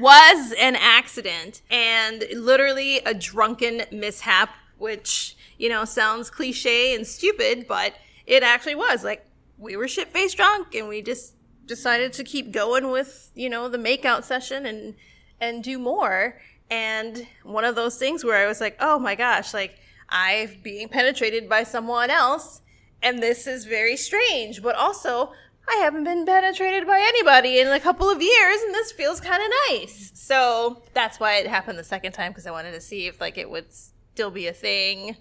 was 0.00 0.52
an 0.60 0.76
accident 0.76 1.62
and 1.70 2.24
literally 2.34 2.98
a 2.98 3.12
drunken 3.14 3.82
mishap, 3.90 4.50
which 4.78 5.36
you 5.58 5.68
know 5.68 5.84
sounds 5.84 6.30
cliche 6.30 6.94
and 6.94 7.06
stupid, 7.06 7.66
but 7.68 7.94
it 8.26 8.42
actually 8.42 8.74
was. 8.76 9.02
Like 9.04 9.26
we 9.58 9.76
were 9.76 9.88
shit 9.88 10.08
faced 10.08 10.36
drunk 10.36 10.74
and 10.74 10.88
we 10.88 11.02
just 11.02 11.34
decided 11.66 12.12
to 12.12 12.24
keep 12.24 12.52
going 12.52 12.90
with 12.90 13.30
you 13.34 13.48
know 13.48 13.68
the 13.68 13.78
makeout 13.78 14.24
session 14.24 14.66
and 14.66 14.94
and 15.40 15.62
do 15.62 15.78
more. 15.78 16.40
And 16.70 17.26
one 17.42 17.64
of 17.64 17.74
those 17.74 17.98
things 17.98 18.24
where 18.24 18.42
I 18.42 18.48
was 18.48 18.60
like, 18.60 18.76
oh 18.80 18.98
my 18.98 19.14
gosh, 19.14 19.52
like 19.52 19.78
I'm 20.08 20.50
being 20.62 20.88
penetrated 20.88 21.48
by 21.48 21.64
someone 21.64 22.10
else 22.10 22.62
and 23.02 23.22
this 23.22 23.46
is 23.46 23.66
very 23.66 23.96
strange, 23.96 24.62
but 24.62 24.74
also 24.74 25.32
I 25.68 25.76
haven't 25.76 26.04
been 26.04 26.26
penetrated 26.26 26.86
by 26.86 26.98
anybody 27.00 27.58
in 27.58 27.68
a 27.68 27.80
couple 27.80 28.08
of 28.08 28.22
years 28.22 28.62
and 28.62 28.74
this 28.74 28.92
feels 28.92 29.20
kind 29.20 29.42
of 29.42 29.48
nice. 29.70 30.12
So 30.14 30.82
that's 30.94 31.20
why 31.20 31.36
it 31.36 31.46
happened 31.46 31.78
the 31.78 31.84
second 31.84 32.12
time 32.12 32.32
because 32.32 32.46
I 32.46 32.50
wanted 32.50 32.72
to 32.72 32.80
see 32.80 33.06
if 33.06 33.20
like 33.20 33.38
it 33.38 33.50
would 33.50 33.66
still 33.72 34.30
be 34.30 34.46
a 34.46 34.52
thing 34.52 35.16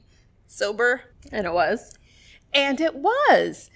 sober. 0.47 1.01
and 1.31 1.45
it 1.45 1.53
was. 1.53 1.97
And 2.53 2.79
it 2.79 2.95
was. 2.95 3.69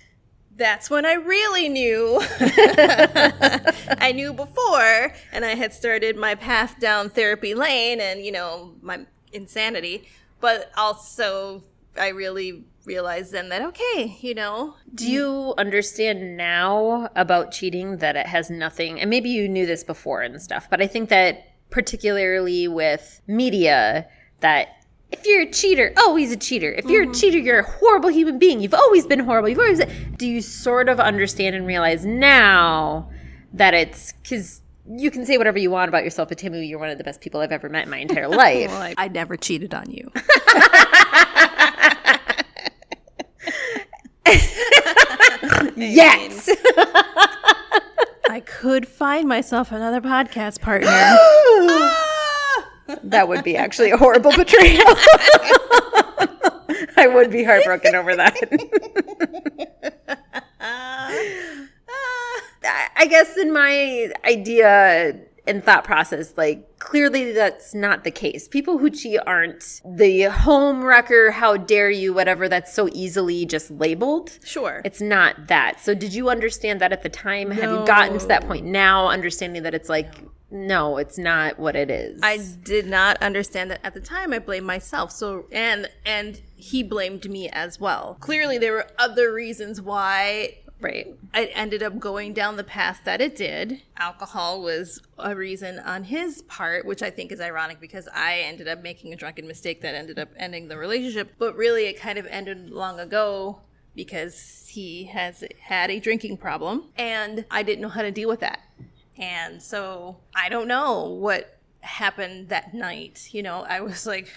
That's 0.58 0.90
when 0.90 1.06
I 1.06 1.14
really 1.14 1.70
knew. 1.70 2.20
I 2.40 4.12
knew 4.14 4.34
before, 4.34 5.14
and 5.32 5.46
I 5.46 5.54
had 5.56 5.72
started 5.72 6.18
my 6.18 6.34
path 6.36 6.80
down 6.80 7.10
therapy 7.12 7.54
lane 7.54 8.02
and, 8.02 8.26
you 8.26 8.32
know, 8.32 8.74
my 8.82 9.06
insanity. 9.32 10.08
But 10.42 10.72
also, 10.76 11.64
I 11.98 12.10
really 12.10 12.66
realized 12.86 13.34
then 13.34 13.50
that, 13.50 13.62
okay, 13.62 14.18
you 14.22 14.34
know, 14.34 14.76
Do 14.96 15.12
you 15.12 15.54
understand 15.58 16.38
now 16.38 17.10
about 17.16 17.52
cheating 17.52 17.98
that 17.98 18.16
it 18.16 18.26
has 18.26 18.50
nothing, 18.50 19.00
and 19.00 19.10
maybe 19.10 19.30
you 19.30 19.48
knew 19.48 19.66
this 19.66 19.84
before 19.84 20.22
and 20.22 20.42
stuff, 20.42 20.68
but 20.70 20.82
I 20.82 20.88
think 20.88 21.10
that 21.10 21.44
particularly 21.70 22.68
with 22.68 23.22
media, 23.28 24.08
that 24.40 24.70
if 25.12 25.26
you're 25.26 25.42
a 25.42 25.52
cheater, 25.52 25.94
oh, 25.98 26.16
he's 26.16 26.32
a 26.32 26.38
cheater. 26.38 26.72
If 26.72 26.86
you're 26.86 27.10
a 27.10 27.14
cheater, 27.14 27.38
you're 27.38 27.60
a 27.60 27.70
horrible 27.70 28.10
human 28.10 28.38
being. 28.40 28.60
You've 28.60 28.74
always 28.74 29.06
been 29.06 29.20
horrible. 29.20 29.50
You've 29.50 29.60
always. 29.60 29.82
Do 30.18 30.28
you 30.28 30.42
sort 30.42 30.90
of 30.90 31.00
understand 31.00 31.56
and 31.56 31.66
realize 31.66 32.06
now 32.06 33.10
that 33.54 33.74
it's 33.74 34.12
because 34.12 34.62
you 34.90 35.12
can 35.12 35.26
say 35.26 35.38
whatever 35.38 35.58
you 35.60 35.72
want 35.72 35.90
about 35.90 36.04
yourself, 36.04 36.30
but 36.30 36.38
Timmy, 36.38 36.66
you're 36.66 36.80
one 36.80 36.90
of 36.90 36.98
the 36.98 37.04
best 37.04 37.22
people 37.22 37.42
I've 37.42 37.52
ever 37.52 37.70
met 37.70 37.86
in 37.86 37.90
my 37.90 37.98
entire 37.98 38.28
life. 38.28 38.70
well, 38.70 38.82
I, 38.82 38.96
I 38.98 39.08
never 39.08 39.38
cheated 39.38 39.74
on 39.74 39.90
you. 39.92 40.12
yes. 45.76 46.50
I 48.30 48.42
could 48.46 48.88
find 48.88 49.28
myself 49.28 49.72
another 49.72 50.02
podcast 50.02 50.62
partner. 50.62 51.18
That 53.04 53.28
would 53.28 53.44
be 53.44 53.56
actually 53.58 53.92
a 53.92 53.98
horrible 53.98 54.32
betrayal. 54.32 54.84
I 56.98 57.08
would 57.08 57.32
be 57.32 57.44
heartbroken 57.44 57.96
over 57.96 58.16
that. 58.16 58.36
I- 62.96 63.06
guess 63.10 63.38
in 63.38 63.54
my 63.54 64.12
idea 64.26 65.16
and 65.48 65.64
thought 65.64 65.86
process, 65.86 66.34
like 66.36 66.78
clearly 66.80 67.32
that's 67.32 67.74
not 67.74 68.04
the 68.04 68.12
case. 68.12 68.50
People 68.50 68.78
who 68.78 68.90
cheat 68.90 69.20
aren't 69.26 69.82
the 69.86 70.24
home 70.24 70.84
wrecker, 70.84 71.32
how 71.32 71.56
dare 71.56 71.90
you, 71.90 72.14
whatever 72.14 72.50
that's 72.50 72.74
so 72.74 72.90
easily 72.92 73.46
just 73.46 73.72
labeled. 73.72 74.38
Sure. 74.44 74.82
It's 74.84 75.00
not 75.00 75.48
that. 75.48 75.80
So 75.80 75.94
did 75.94 76.14
you 76.14 76.30
understand 76.30 76.82
that 76.82 76.92
at 76.92 77.02
the 77.02 77.08
time? 77.10 77.50
Have 77.52 77.72
you 77.72 77.86
gotten 77.86 78.20
to 78.20 78.26
that 78.28 78.46
point 78.46 78.66
now, 78.66 79.08
understanding 79.08 79.64
that 79.64 79.74
it's 79.74 79.88
like 79.88 80.16
no, 80.50 80.98
it's 80.98 81.18
not 81.18 81.60
what 81.60 81.76
it 81.76 81.90
is. 81.90 82.22
I 82.24 82.40
did 82.64 82.88
not 82.88 83.22
understand 83.22 83.72
that 83.72 83.82
at 83.84 83.94
the 83.94 84.00
time. 84.00 84.32
I 84.32 84.40
blamed 84.40 84.66
myself. 84.66 85.12
So 85.12 85.46
and 85.52 85.90
and 86.06 86.42
he 86.56 86.84
blamed 86.84 87.30
me 87.30 87.50
as 87.50 87.80
well. 87.80 88.18
Clearly, 88.20 88.58
there 88.58 88.74
were 88.74 88.88
other 88.98 89.34
reasons 89.34 89.82
why 89.82 90.58
right. 90.80 91.08
it 91.34 91.52
ended 91.54 91.84
up 91.84 92.00
going 92.00 92.34
down 92.34 92.56
the 92.56 92.64
path 92.64 93.02
that 93.04 93.20
it 93.20 93.36
did. 93.36 93.82
Alcohol 93.98 94.62
was 94.62 95.02
a 95.18 95.36
reason 95.36 95.80
on 95.80 96.06
his 96.06 96.44
part, 96.44 96.86
which 96.86 97.04
I 97.04 97.10
think 97.10 97.34
is 97.34 97.42
ironic 97.42 97.82
because 97.82 98.08
I 98.14 98.40
ended 98.40 98.70
up 98.70 98.82
making 98.82 99.12
a 99.12 99.18
drunken 99.18 99.48
mistake 99.48 99.82
that 99.82 99.96
ended 99.96 100.18
up 100.18 100.30
ending 100.38 100.70
the 100.70 100.78
relationship. 100.78 101.34
But 101.38 101.58
really, 101.58 101.88
it 101.88 102.00
kind 102.00 102.18
of 102.18 102.26
ended 102.28 102.70
long 102.70 103.02
ago 103.02 103.60
because 103.96 104.70
he 104.70 105.06
has 105.06 105.44
had 105.60 105.90
a 105.90 106.00
drinking 106.00 106.38
problem 106.38 106.86
and 106.96 107.46
I 107.52 107.64
didn't 107.64 107.82
know 107.82 107.90
how 107.90 108.04
to 108.04 108.12
deal 108.12 108.30
with 108.30 108.40
that. 108.42 108.62
And 109.20 109.62
so 109.62 110.18
I 110.36 110.50
don't 110.50 110.68
know 110.68 111.10
what 111.10 111.58
happened 111.82 112.50
that 112.50 112.74
night. 112.74 113.30
You 113.32 113.44
know, 113.44 113.66
I 113.68 113.82
was 113.82 114.06
like, 114.06 114.28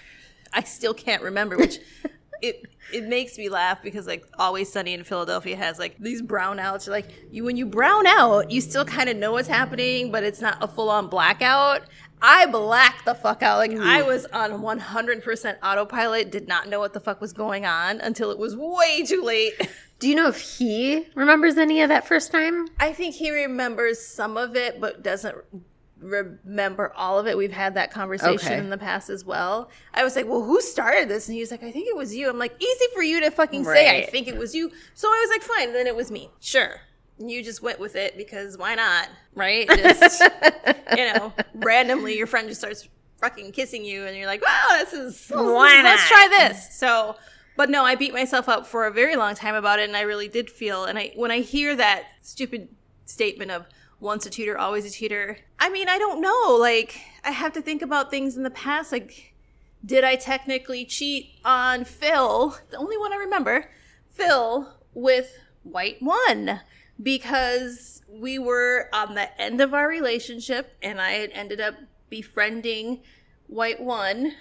I 0.53 0.63
still 0.63 0.95
can't 0.95 1.23
remember, 1.23 1.57
which 1.57 1.79
it 2.43 2.65
it 2.93 3.05
makes 3.05 3.39
me 3.39 3.49
laugh 3.49 3.83
because 3.83 4.07
like 4.07 4.25
Always 4.39 4.73
Sunny 4.73 4.95
in 4.95 5.05
Philadelphia 5.05 5.57
has 5.57 5.79
like 5.79 5.97
these 5.99 6.23
brownouts. 6.23 6.89
Like 6.89 7.09
you, 7.31 7.45
when 7.45 7.57
you 7.57 7.67
brown 7.67 8.07
out, 8.07 8.51
you 8.51 8.61
still 8.61 8.85
kind 8.85 9.09
of 9.09 9.17
know 9.17 9.33
what's 9.33 9.49
happening, 9.49 10.11
but 10.11 10.25
it's 10.25 10.41
not 10.41 10.59
a 10.63 10.69
full 10.69 10.91
on 10.91 11.09
blackout. 11.09 11.83
I 12.23 12.47
blacked 12.47 13.05
the 13.07 13.15
fuck 13.15 13.43
out. 13.43 13.59
Like 13.59 13.73
I 13.73 14.03
was 14.03 14.27
on 14.27 14.61
100% 14.61 15.57
autopilot, 15.63 16.31
did 16.31 16.49
not 16.49 16.69
know 16.69 16.79
what 16.79 16.93
the 16.93 17.01
fuck 17.01 17.21
was 17.21 17.33
going 17.33 17.65
on 17.65 18.01
until 18.01 18.31
it 18.31 18.39
was 18.39 18.57
way 18.57 19.05
too 19.05 19.23
late. 19.23 19.55
Do 20.01 20.09
you 20.09 20.15
know 20.17 20.27
if 20.29 20.41
he 20.41 21.07
remembers 21.15 21.57
any 21.57 21.83
of 21.83 21.91
that 21.91 22.07
first 22.09 22.33
time? 22.33 22.67
I 22.81 22.93
think 22.93 23.15
he 23.15 23.31
remembers 23.31 24.01
some 24.05 24.37
of 24.37 24.57
it, 24.57 24.81
but 24.81 25.03
doesn't 25.03 25.37
remember 26.01 26.93
all 26.97 27.19
of 27.19 27.27
it. 27.27 27.37
We've 27.37 27.53
had 27.53 27.75
that 27.75 27.91
conversation 27.91 28.53
Okay. 28.53 28.59
in 28.59 28.71
the 28.71 28.79
past 28.79 29.11
as 29.11 29.25
well. 29.25 29.71
I 29.93 30.03
was 30.03 30.17
like, 30.17 30.27
"Well, 30.27 30.43
who 30.43 30.61
started 30.63 31.09
this?" 31.09 31.29
And 31.29 31.35
he 31.35 31.41
was 31.43 31.51
like, 31.51 31.63
"I 31.63 31.71
think 31.71 31.87
it 31.89 31.97
was 31.97 32.15
you." 32.15 32.29
I'm 32.29 32.39
like, 32.39 32.55
"Easy 32.61 32.85
for 32.95 33.03
you 33.03 33.21
to 33.21 33.31
fucking 33.31 33.65
say. 33.65 34.03
I 34.03 34.07
think 34.07 34.27
it 34.27 34.37
was 34.37 34.55
you." 34.55 34.71
So 34.95 35.09
I 35.09 35.21
was 35.21 35.31
like, 35.31 35.43
"Fine." 35.59 35.73
Then 35.75 35.87
it 35.87 35.95
was 35.95 36.11
me. 36.11 36.31
Sure. 36.41 36.81
You 37.19 37.43
just 37.45 37.61
went 37.61 37.79
with 37.79 37.97
it 37.97 38.17
because 38.17 38.57
why 38.57 38.75
not? 38.75 39.09
Right? 39.35 39.69
Just 39.77 40.23
you 40.97 41.13
know, 41.13 41.35
randomly 41.57 42.17
your 42.17 42.27
friend 42.27 42.49
just 42.49 42.61
starts 42.63 42.89
fucking 43.21 43.53
kissing 43.53 43.85
you, 43.85 44.07
and 44.07 44.17
you're 44.17 44.27
like, 44.27 44.43
"Wow, 44.43 44.69
this 44.79 44.95
is 44.95 45.27
Why 45.29 45.83
let's 45.83 46.01
not?" 46.01 46.09
try 46.09 46.29
this." 46.49 46.75
So. 46.75 47.17
But 47.61 47.69
no, 47.69 47.85
I 47.85 47.95
beat 47.95 48.15
myself 48.15 48.49
up 48.49 48.67
for 48.67 48.87
a 48.87 48.91
very 48.91 49.17
long 49.17 49.35
time 49.35 49.55
about 49.55 49.81
it, 49.81 49.87
and 49.87 49.95
I 49.95 50.01
really 50.01 50.29
did 50.29 50.49
feel. 50.49 50.87
And 50.87 50.99
I, 50.99 51.13
when 51.15 51.31
I 51.31 51.41
hear 51.41 51.77
that 51.77 52.05
stupid 52.23 52.71
statement 53.05 53.51
of 53.51 53.67
once 54.01 54.25
a 54.25 54.31
tutor, 54.31 54.57
always 54.57 54.87
a 54.87 54.91
tutor, 54.91 55.37
I 55.59 55.69
mean, 55.69 55.87
I 55.87 55.99
don't 55.99 56.23
know. 56.23 56.57
Like, 56.59 56.99
I 57.23 57.33
have 57.33 57.53
to 57.53 57.61
think 57.61 57.83
about 57.83 58.11
things 58.11 58.35
in 58.35 58.45
the 58.45 58.51
past. 58.51 58.93
Like, 58.93 59.35
did 59.85 60.05
I 60.05 60.17
technically 60.17 60.87
cheat 60.87 61.35
on 61.45 61.85
Phil, 61.85 62.57
the 62.71 62.79
only 62.79 62.97
one 62.97 63.13
I 63.13 63.17
remember, 63.17 63.69
Phil, 64.09 64.73
with 64.95 65.37
White 65.63 66.01
One? 66.01 66.63
Because 67.03 68.01
we 68.09 68.39
were 68.39 68.89
on 68.91 69.15
the 69.15 69.39
end 69.39 69.61
of 69.61 69.75
our 69.75 69.87
relationship, 69.87 70.79
and 70.83 70.99
I 70.99 71.11
had 71.11 71.31
ended 71.35 71.61
up 71.61 71.75
befriending 72.09 73.03
White 73.49 73.83
One 73.83 74.33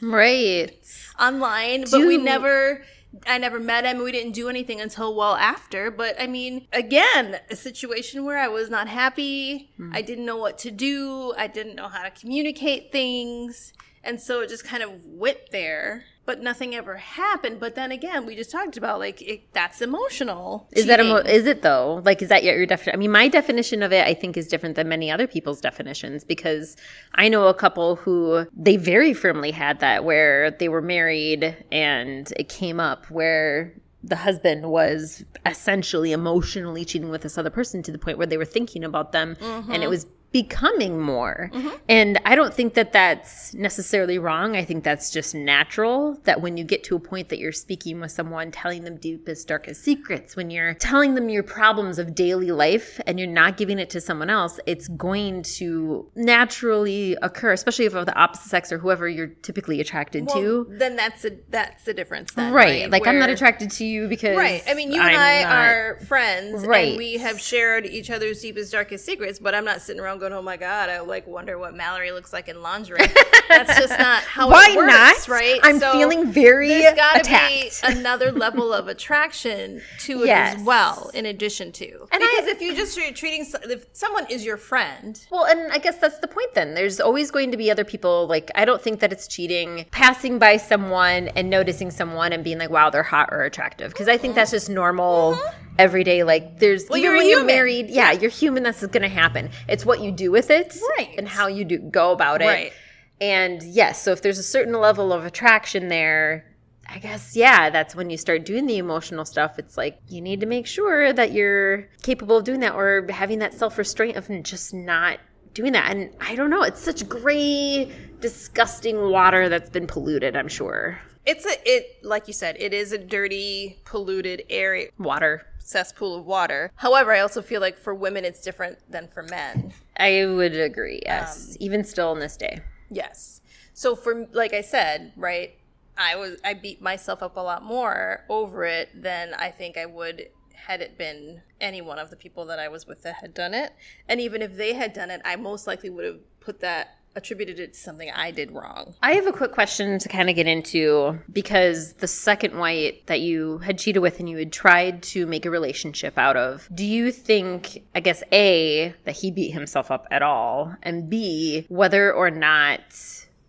Right. 0.00 0.72
online, 1.18 1.84
but 1.90 2.00
we 2.00 2.18
never 2.18 2.82
I 3.26 3.38
never 3.38 3.58
met 3.58 3.84
him. 3.84 4.02
We 4.02 4.12
didn't 4.12 4.32
do 4.32 4.48
anything 4.48 4.80
until 4.80 5.14
well 5.14 5.36
after. 5.36 5.90
But 5.90 6.20
I 6.20 6.26
mean, 6.26 6.66
again, 6.72 7.38
a 7.50 7.56
situation 7.56 8.24
where 8.24 8.38
I 8.38 8.48
was 8.48 8.68
not 8.68 8.88
happy. 8.88 9.70
Hmm. 9.76 9.92
I 9.94 10.02
didn't 10.02 10.26
know 10.26 10.36
what 10.36 10.58
to 10.58 10.70
do. 10.70 11.32
I 11.36 11.46
didn't 11.46 11.76
know 11.76 11.88
how 11.88 12.02
to 12.02 12.10
communicate 12.10 12.92
things. 12.92 13.72
And 14.06 14.20
so 14.20 14.40
it 14.40 14.48
just 14.48 14.64
kind 14.64 14.82
of 14.82 15.04
went 15.06 15.50
there. 15.50 16.04
But 16.24 16.42
nothing 16.42 16.74
ever 16.74 16.96
happened. 16.96 17.60
But 17.60 17.76
then 17.76 17.92
again, 17.92 18.26
we 18.26 18.34
just 18.34 18.50
talked 18.50 18.76
about 18.76 18.98
like 18.98 19.22
it, 19.22 19.52
that's 19.52 19.80
emotional. 19.80 20.68
Is 20.72 20.86
that 20.86 20.98
emo- 20.98 21.18
cheating. 21.22 21.36
is 21.36 21.46
it 21.46 21.62
though? 21.62 22.02
Like, 22.04 22.20
is 22.20 22.28
that 22.30 22.42
your, 22.42 22.56
your 22.56 22.66
definition? 22.66 22.94
I 22.94 22.98
mean, 22.98 23.12
my 23.12 23.28
definition 23.28 23.80
of 23.82 23.92
it, 23.92 24.04
I 24.04 24.12
think, 24.12 24.36
is 24.36 24.48
different 24.48 24.74
than 24.74 24.88
many 24.88 25.08
other 25.08 25.28
people's 25.28 25.60
definitions 25.60 26.24
because 26.24 26.76
I 27.14 27.28
know 27.28 27.46
a 27.46 27.54
couple 27.54 27.94
who 27.94 28.44
they 28.56 28.76
very 28.76 29.14
firmly 29.14 29.52
had 29.52 29.78
that 29.80 30.04
where 30.04 30.50
they 30.50 30.68
were 30.68 30.82
married 30.82 31.56
and 31.70 32.32
it 32.36 32.48
came 32.48 32.80
up 32.80 33.08
where 33.08 33.72
the 34.02 34.16
husband 34.16 34.70
was 34.70 35.24
essentially 35.44 36.12
emotionally 36.12 36.84
cheating 36.84 37.08
with 37.08 37.22
this 37.22 37.36
other 37.36 37.50
person 37.50 37.82
to 37.82 37.92
the 37.92 37.98
point 37.98 38.18
where 38.18 38.26
they 38.26 38.36
were 38.36 38.44
thinking 38.44 38.84
about 38.84 39.12
them 39.12 39.36
and 39.40 39.70
it 39.74 39.80
mm-hmm. 39.80 39.90
was 39.90 40.06
becoming 40.32 41.00
more. 41.00 41.50
Mm-hmm. 41.54 41.68
And 41.88 42.20
I 42.26 42.34
don't 42.34 42.52
think 42.52 42.74
that 42.74 42.92
that's 42.92 43.54
necessarily 43.54 44.18
wrong. 44.18 44.54
I 44.56 44.64
think 44.64 44.84
that's 44.84 45.10
just 45.10 45.34
natural 45.34 46.20
that 46.24 46.40
when 46.42 46.56
you 46.56 46.64
get 46.64 46.84
to 46.84 46.96
a 46.96 47.00
point 47.00 47.30
that 47.30 47.38
you're 47.38 47.52
speaking 47.52 48.00
with 48.00 48.10
someone, 48.12 48.50
telling 48.50 48.84
them 48.84 48.96
deepest, 48.96 49.48
darkest 49.48 49.82
secrets, 49.82 50.36
when 50.36 50.50
you're 50.50 50.74
telling 50.74 51.14
them 51.14 51.28
your 51.28 51.42
problems 51.42 51.98
of 51.98 52.14
daily 52.14 52.52
life 52.52 53.00
and 53.06 53.18
you're 53.18 53.28
not 53.28 53.56
giving 53.56 53.78
it 53.78 53.88
to 53.90 54.00
someone 54.00 54.28
else, 54.28 54.60
it's 54.66 54.88
going 54.88 55.42
to 55.42 56.10
naturally 56.16 57.16
occur, 57.22 57.52
especially 57.52 57.86
if 57.86 57.94
of 57.94 58.04
the 58.06 58.14
opposite 58.14 58.48
sex 58.48 58.70
or 58.70 58.78
whoever 58.78 59.08
you're 59.08 59.28
typically 59.28 59.80
attracted 59.80 60.26
Well, 60.26 60.36
to. 60.36 60.66
then 60.70 60.96
that's 60.96 61.24
a 61.24 61.30
that's 61.48 61.84
the 61.84 61.94
difference. 61.94 62.32
Then, 62.34 62.52
Right. 62.52 62.82
right? 62.82 62.90
Like 62.90 63.06
I'm 63.06 63.18
not 63.18 63.30
attracted 63.30 63.70
to 63.72 63.84
you 63.84 64.06
because 64.08 64.36
Right. 64.36 64.62
I 64.68 64.74
mean, 64.74 64.92
you 64.92 65.00
and 65.00 65.10
I'm 65.16 65.18
I 65.18 65.42
not- 65.42 65.52
are 65.56 66.00
friends, 66.06 66.66
Right. 66.66 66.88
and 66.88 66.98
we 66.98 67.14
have 67.18 67.40
shared 67.40 67.86
each 67.86 68.10
other's 68.10 68.40
deepest, 68.42 68.72
darkest 68.72 69.04
secrets. 69.06 69.38
But 69.38 69.54
I'm 69.54 69.64
not 69.64 69.80
sitting 69.80 70.00
around 70.00 70.15
going, 70.18 70.32
"Oh 70.32 70.42
my 70.42 70.56
god, 70.56 70.88
I 70.88 71.00
like 71.00 71.26
wonder 71.26 71.58
what 71.58 71.74
Mallory 71.74 72.12
looks 72.12 72.32
like 72.32 72.48
in 72.48 72.62
lingerie." 72.62 72.98
That's 73.48 73.78
just 73.78 73.98
not 73.98 74.22
how 74.22 74.50
Why 74.50 74.70
it 74.70 74.76
works, 74.76 75.28
not? 75.28 75.28
right? 75.28 75.60
I'm 75.62 75.78
So 75.78 75.92
feeling 75.92 76.32
very 76.32 76.68
There's 76.68 76.96
got 76.96 77.14
to 77.14 77.20
attacked. 77.20 77.82
be 77.82 77.98
another 77.98 78.32
level 78.32 78.72
of 78.72 78.88
attraction 78.88 79.80
to 80.00 80.22
it 80.22 80.26
Yes. 80.26 80.56
as 80.56 80.62
well, 80.64 81.10
in 81.14 81.26
addition 81.26 81.72
to. 81.72 81.86
And 82.12 82.20
because 82.20 82.46
I- 82.46 82.50
if 82.50 82.60
you 82.60 82.74
just 82.74 82.98
are 82.98 83.12
treating 83.12 83.46
if 83.64 83.86
someone 83.92 84.26
is 84.30 84.44
your 84.44 84.56
friend, 84.56 85.20
Well, 85.30 85.44
and 85.44 85.70
I 85.72 85.78
guess 85.78 85.96
that's 85.98 86.18
the 86.18 86.28
point 86.28 86.54
then. 86.54 86.74
There's 86.74 87.00
always 87.00 87.30
going 87.30 87.50
to 87.52 87.56
be 87.56 87.70
other 87.70 87.84
people. 87.84 88.26
Like, 88.26 88.50
I 88.54 88.64
don't 88.64 88.82
think 88.82 89.00
that 89.00 89.12
it's 89.12 89.28
cheating 89.28 89.86
passing 89.90 90.38
by 90.38 90.56
someone 90.56 91.28
and 91.28 91.48
noticing 91.50 91.90
someone 91.90 92.32
and 92.32 92.42
being 92.42 92.58
like, 92.58 92.70
wow, 92.70 92.90
they're 92.90 93.02
hot 93.02 93.28
or 93.32 93.42
attractive. 93.44 93.92
Because 93.92 94.08
I 94.08 94.16
think 94.16 94.32
mm-hmm. 94.32 94.36
that's 94.36 94.50
just 94.50 94.68
normal, 94.68 95.34
mm-hmm. 95.34 95.65
Everyday. 95.78 96.22
Like, 96.24 96.58
there's, 96.58 96.88
Well, 96.88 96.98
even 96.98 97.10
you're 97.10 97.16
when 97.18 97.28
you're 97.28 97.44
married, 97.44 97.90
yeah, 97.90 98.12
you're 98.12 98.30
human. 98.30 98.62
That's 98.62 98.84
going 98.86 99.02
to 99.02 99.08
happen. 99.08 99.50
It's 99.68 99.84
what 99.86 100.00
you 100.00 100.10
do 100.12 100.30
with 100.30 100.50
it 100.50 100.76
Right. 100.98 101.14
and 101.18 101.26
how 101.28 101.46
you 101.46 101.64
do 101.64 101.78
go 101.78 102.12
about 102.12 102.42
it. 102.42 102.46
Right. 102.46 102.72
And 103.20 103.62
yes, 103.62 104.02
so 104.02 104.12
if 104.12 104.22
there's 104.22 104.38
a 104.38 104.42
certain 104.42 104.74
level 104.74 105.12
of 105.12 105.24
attraction 105.24 105.88
there, 105.88 106.44
I 106.88 106.98
guess, 106.98 107.34
yeah, 107.34 107.70
that's 107.70 107.96
when 107.96 108.10
you 108.10 108.16
start 108.16 108.44
doing 108.44 108.66
the 108.66 108.78
emotional 108.78 109.24
stuff. 109.24 109.58
It's 109.58 109.76
like 109.76 109.98
you 110.08 110.20
need 110.20 110.40
to 110.40 110.46
make 110.46 110.66
sure 110.66 111.12
that 111.12 111.32
you're 111.32 111.88
capable 112.02 112.36
of 112.36 112.44
doing 112.44 112.60
that 112.60 112.74
or 112.74 113.06
having 113.10 113.38
that 113.40 113.54
self 113.54 113.76
restraint 113.78 114.16
of 114.16 114.28
just 114.44 114.72
not 114.74 115.18
doing 115.54 115.72
that. 115.72 115.90
And 115.90 116.10
I 116.20 116.34
don't 116.36 116.50
know, 116.50 116.62
it's 116.62 116.80
such 116.80 117.08
gray, 117.08 117.90
disgusting 118.20 119.10
water 119.10 119.48
that's 119.48 119.70
been 119.70 119.86
polluted, 119.86 120.36
I'm 120.36 120.48
sure. 120.48 120.98
it's 121.24 121.44
a 121.46 121.54
it 121.64 122.04
like 122.04 122.28
you 122.28 122.34
said, 122.34 122.56
it 122.58 122.72
is 122.74 122.92
a 122.92 122.98
dirty, 122.98 123.80
polluted 123.84 124.42
area. 124.50 124.88
Water. 124.98 125.44
Cesspool 125.66 126.16
of 126.16 126.24
water. 126.24 126.70
However, 126.76 127.12
I 127.12 127.20
also 127.20 127.42
feel 127.42 127.60
like 127.60 127.76
for 127.78 127.94
women 127.94 128.24
it's 128.24 128.40
different 128.40 128.78
than 128.90 129.08
for 129.08 129.22
men. 129.24 129.72
I 129.96 130.24
would 130.24 130.56
agree, 130.56 131.02
yes. 131.04 131.50
Um, 131.50 131.56
Even 131.60 131.84
still 131.84 132.12
in 132.12 132.20
this 132.20 132.36
day. 132.36 132.60
Yes. 132.88 133.40
So 133.72 133.96
for 133.96 134.26
like 134.32 134.54
I 134.54 134.60
said, 134.60 135.12
right, 135.16 135.58
I 135.98 136.16
was 136.16 136.38
I 136.44 136.54
beat 136.54 136.80
myself 136.80 137.22
up 137.22 137.36
a 137.36 137.40
lot 137.40 137.64
more 137.64 138.24
over 138.28 138.64
it 138.64 138.90
than 138.94 139.34
I 139.34 139.50
think 139.50 139.76
I 139.76 139.86
would 139.86 140.28
had 140.54 140.80
it 140.80 140.96
been 140.96 141.42
any 141.60 141.80
one 141.80 141.98
of 141.98 142.10
the 142.10 142.16
people 142.16 142.44
that 142.46 142.58
I 142.58 142.68
was 142.68 142.86
with 142.86 143.02
that 143.02 143.16
had 143.16 143.34
done 143.34 143.54
it. 143.54 143.72
And 144.08 144.20
even 144.20 144.42
if 144.42 144.56
they 144.56 144.74
had 144.74 144.92
done 144.92 145.10
it, 145.10 145.20
I 145.24 145.36
most 145.36 145.66
likely 145.66 145.90
would 145.90 146.04
have 146.04 146.40
put 146.40 146.60
that 146.60 146.98
attributed 147.16 147.58
it 147.58 147.72
to 147.72 147.80
something 147.80 148.10
I 148.14 148.30
did 148.30 148.52
wrong. 148.52 148.94
I 149.02 149.14
have 149.14 149.26
a 149.26 149.32
quick 149.32 149.52
question 149.52 149.98
to 149.98 150.08
kind 150.08 150.28
of 150.30 150.36
get 150.36 150.46
into 150.46 151.18
because 151.32 151.94
the 151.94 152.06
second 152.06 152.58
white 152.58 153.06
that 153.06 153.20
you 153.20 153.58
had 153.58 153.78
cheated 153.78 154.02
with 154.02 154.20
and 154.20 154.28
you 154.28 154.36
had 154.36 154.52
tried 154.52 155.02
to 155.04 155.26
make 155.26 155.44
a 155.46 155.50
relationship 155.50 156.18
out 156.18 156.36
of, 156.36 156.68
do 156.74 156.84
you 156.84 157.10
think, 157.10 157.82
I 157.94 158.00
guess, 158.00 158.22
A, 158.32 158.94
that 159.04 159.16
he 159.16 159.30
beat 159.30 159.50
himself 159.52 159.90
up 159.90 160.06
at 160.10 160.22
all? 160.22 160.76
And 160.82 161.08
B, 161.10 161.64
whether 161.68 162.12
or 162.12 162.30
not 162.30 162.82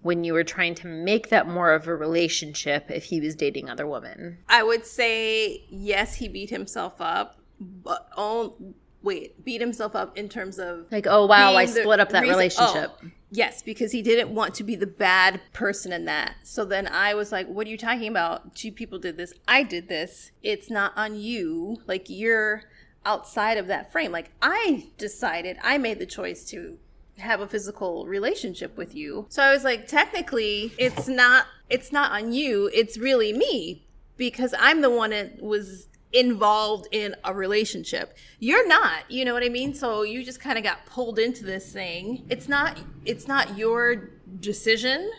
when 0.02 0.24
you 0.24 0.32
were 0.34 0.44
trying 0.44 0.74
to 0.76 0.88
make 0.88 1.30
that 1.30 1.48
more 1.48 1.74
of 1.74 1.88
a 1.88 1.96
relationship, 1.96 2.90
if 2.90 3.04
he 3.04 3.20
was 3.20 3.36
dating 3.36 3.70
other 3.70 3.86
women? 3.86 4.38
I 4.48 4.64
would 4.64 4.86
say 4.86 5.66
yes, 5.70 6.16
he 6.16 6.30
beat 6.30 6.50
himself 6.50 7.02
up, 7.02 7.40
but 7.60 8.08
oh 8.16 8.56
wait, 9.04 9.44
beat 9.44 9.62
himself 9.62 9.96
up 9.96 10.18
in 10.18 10.28
terms 10.30 10.60
of 10.60 10.86
Like, 10.92 11.08
oh, 11.08 11.26
wow, 11.28 11.56
I 11.56 11.66
split 11.66 12.00
up 12.00 12.10
that 12.10 12.22
reason- 12.22 12.36
oh, 12.36 12.38
relationship. 12.38 12.92
oh, 13.04 13.08
yes, 13.32 13.62
because 13.62 13.92
he 13.92 14.02
didn't 14.02 14.34
want 14.34 14.54
to 14.56 14.64
be 14.64 14.76
the 14.76 14.88
bad 14.88 15.42
person 15.54 15.92
in 15.92 16.06
that. 16.06 16.36
So 16.44 16.66
then 16.66 16.88
I 16.88 17.14
was 17.14 17.32
like, 17.32 17.48
what 17.48 17.68
are 17.68 17.70
you 17.70 17.78
talking 17.78 18.08
about? 18.08 18.56
Two 18.56 18.72
people 18.72 19.00
did 19.00 19.18
this. 19.18 19.34
I 19.48 19.64
did 19.64 19.88
this. 19.88 20.32
It's 20.44 20.70
not 20.70 20.94
on 20.96 21.16
you. 21.16 21.82
Like 21.88 22.10
you're 22.10 22.64
outside 23.06 23.58
of 23.58 23.68
that 23.68 23.92
frame. 23.92 24.12
Like 24.12 24.32
I 24.42 24.88
decided, 24.98 25.58
I 25.64 25.78
made 25.78 26.00
the 26.00 26.06
choice 26.06 26.46
to 26.46 26.78
have 27.18 27.40
a 27.40 27.48
physical 27.48 28.06
relationship 28.06 28.78
with 28.78 28.96
you. 28.96 29.26
So 29.30 29.42
I 29.42 29.52
was 29.52 29.64
like, 29.64 29.88
technically, 29.88 30.74
it's 30.78 31.08
not 31.08 31.48
it's 31.70 31.92
not 31.92 32.12
on 32.12 32.34
you. 32.34 32.70
It's 32.74 32.98
really 32.98 33.34
me 33.34 33.84
because 34.16 34.54
I'm 34.60 34.82
the 34.82 34.90
one 34.90 35.10
that 35.12 35.42
was 35.42 35.88
involved 36.14 36.88
in 36.92 37.16
a 37.24 37.34
relationship. 37.34 38.18
You're 38.40 38.68
not, 38.68 39.10
you 39.10 39.26
know 39.26 39.34
what 39.34 39.44
I 39.44 39.50
mean? 39.50 39.74
So 39.74 40.04
you 40.04 40.24
just 40.24 40.40
kind 40.40 40.58
of 40.58 40.64
got 40.64 40.86
pulled 40.86 41.20
into 41.20 41.44
this 41.44 41.72
thing. 41.72 42.26
It's 42.30 42.48
not 42.48 42.78
it's 43.06 43.28
not 43.28 43.58
your 43.58 44.12
decision 44.40 45.12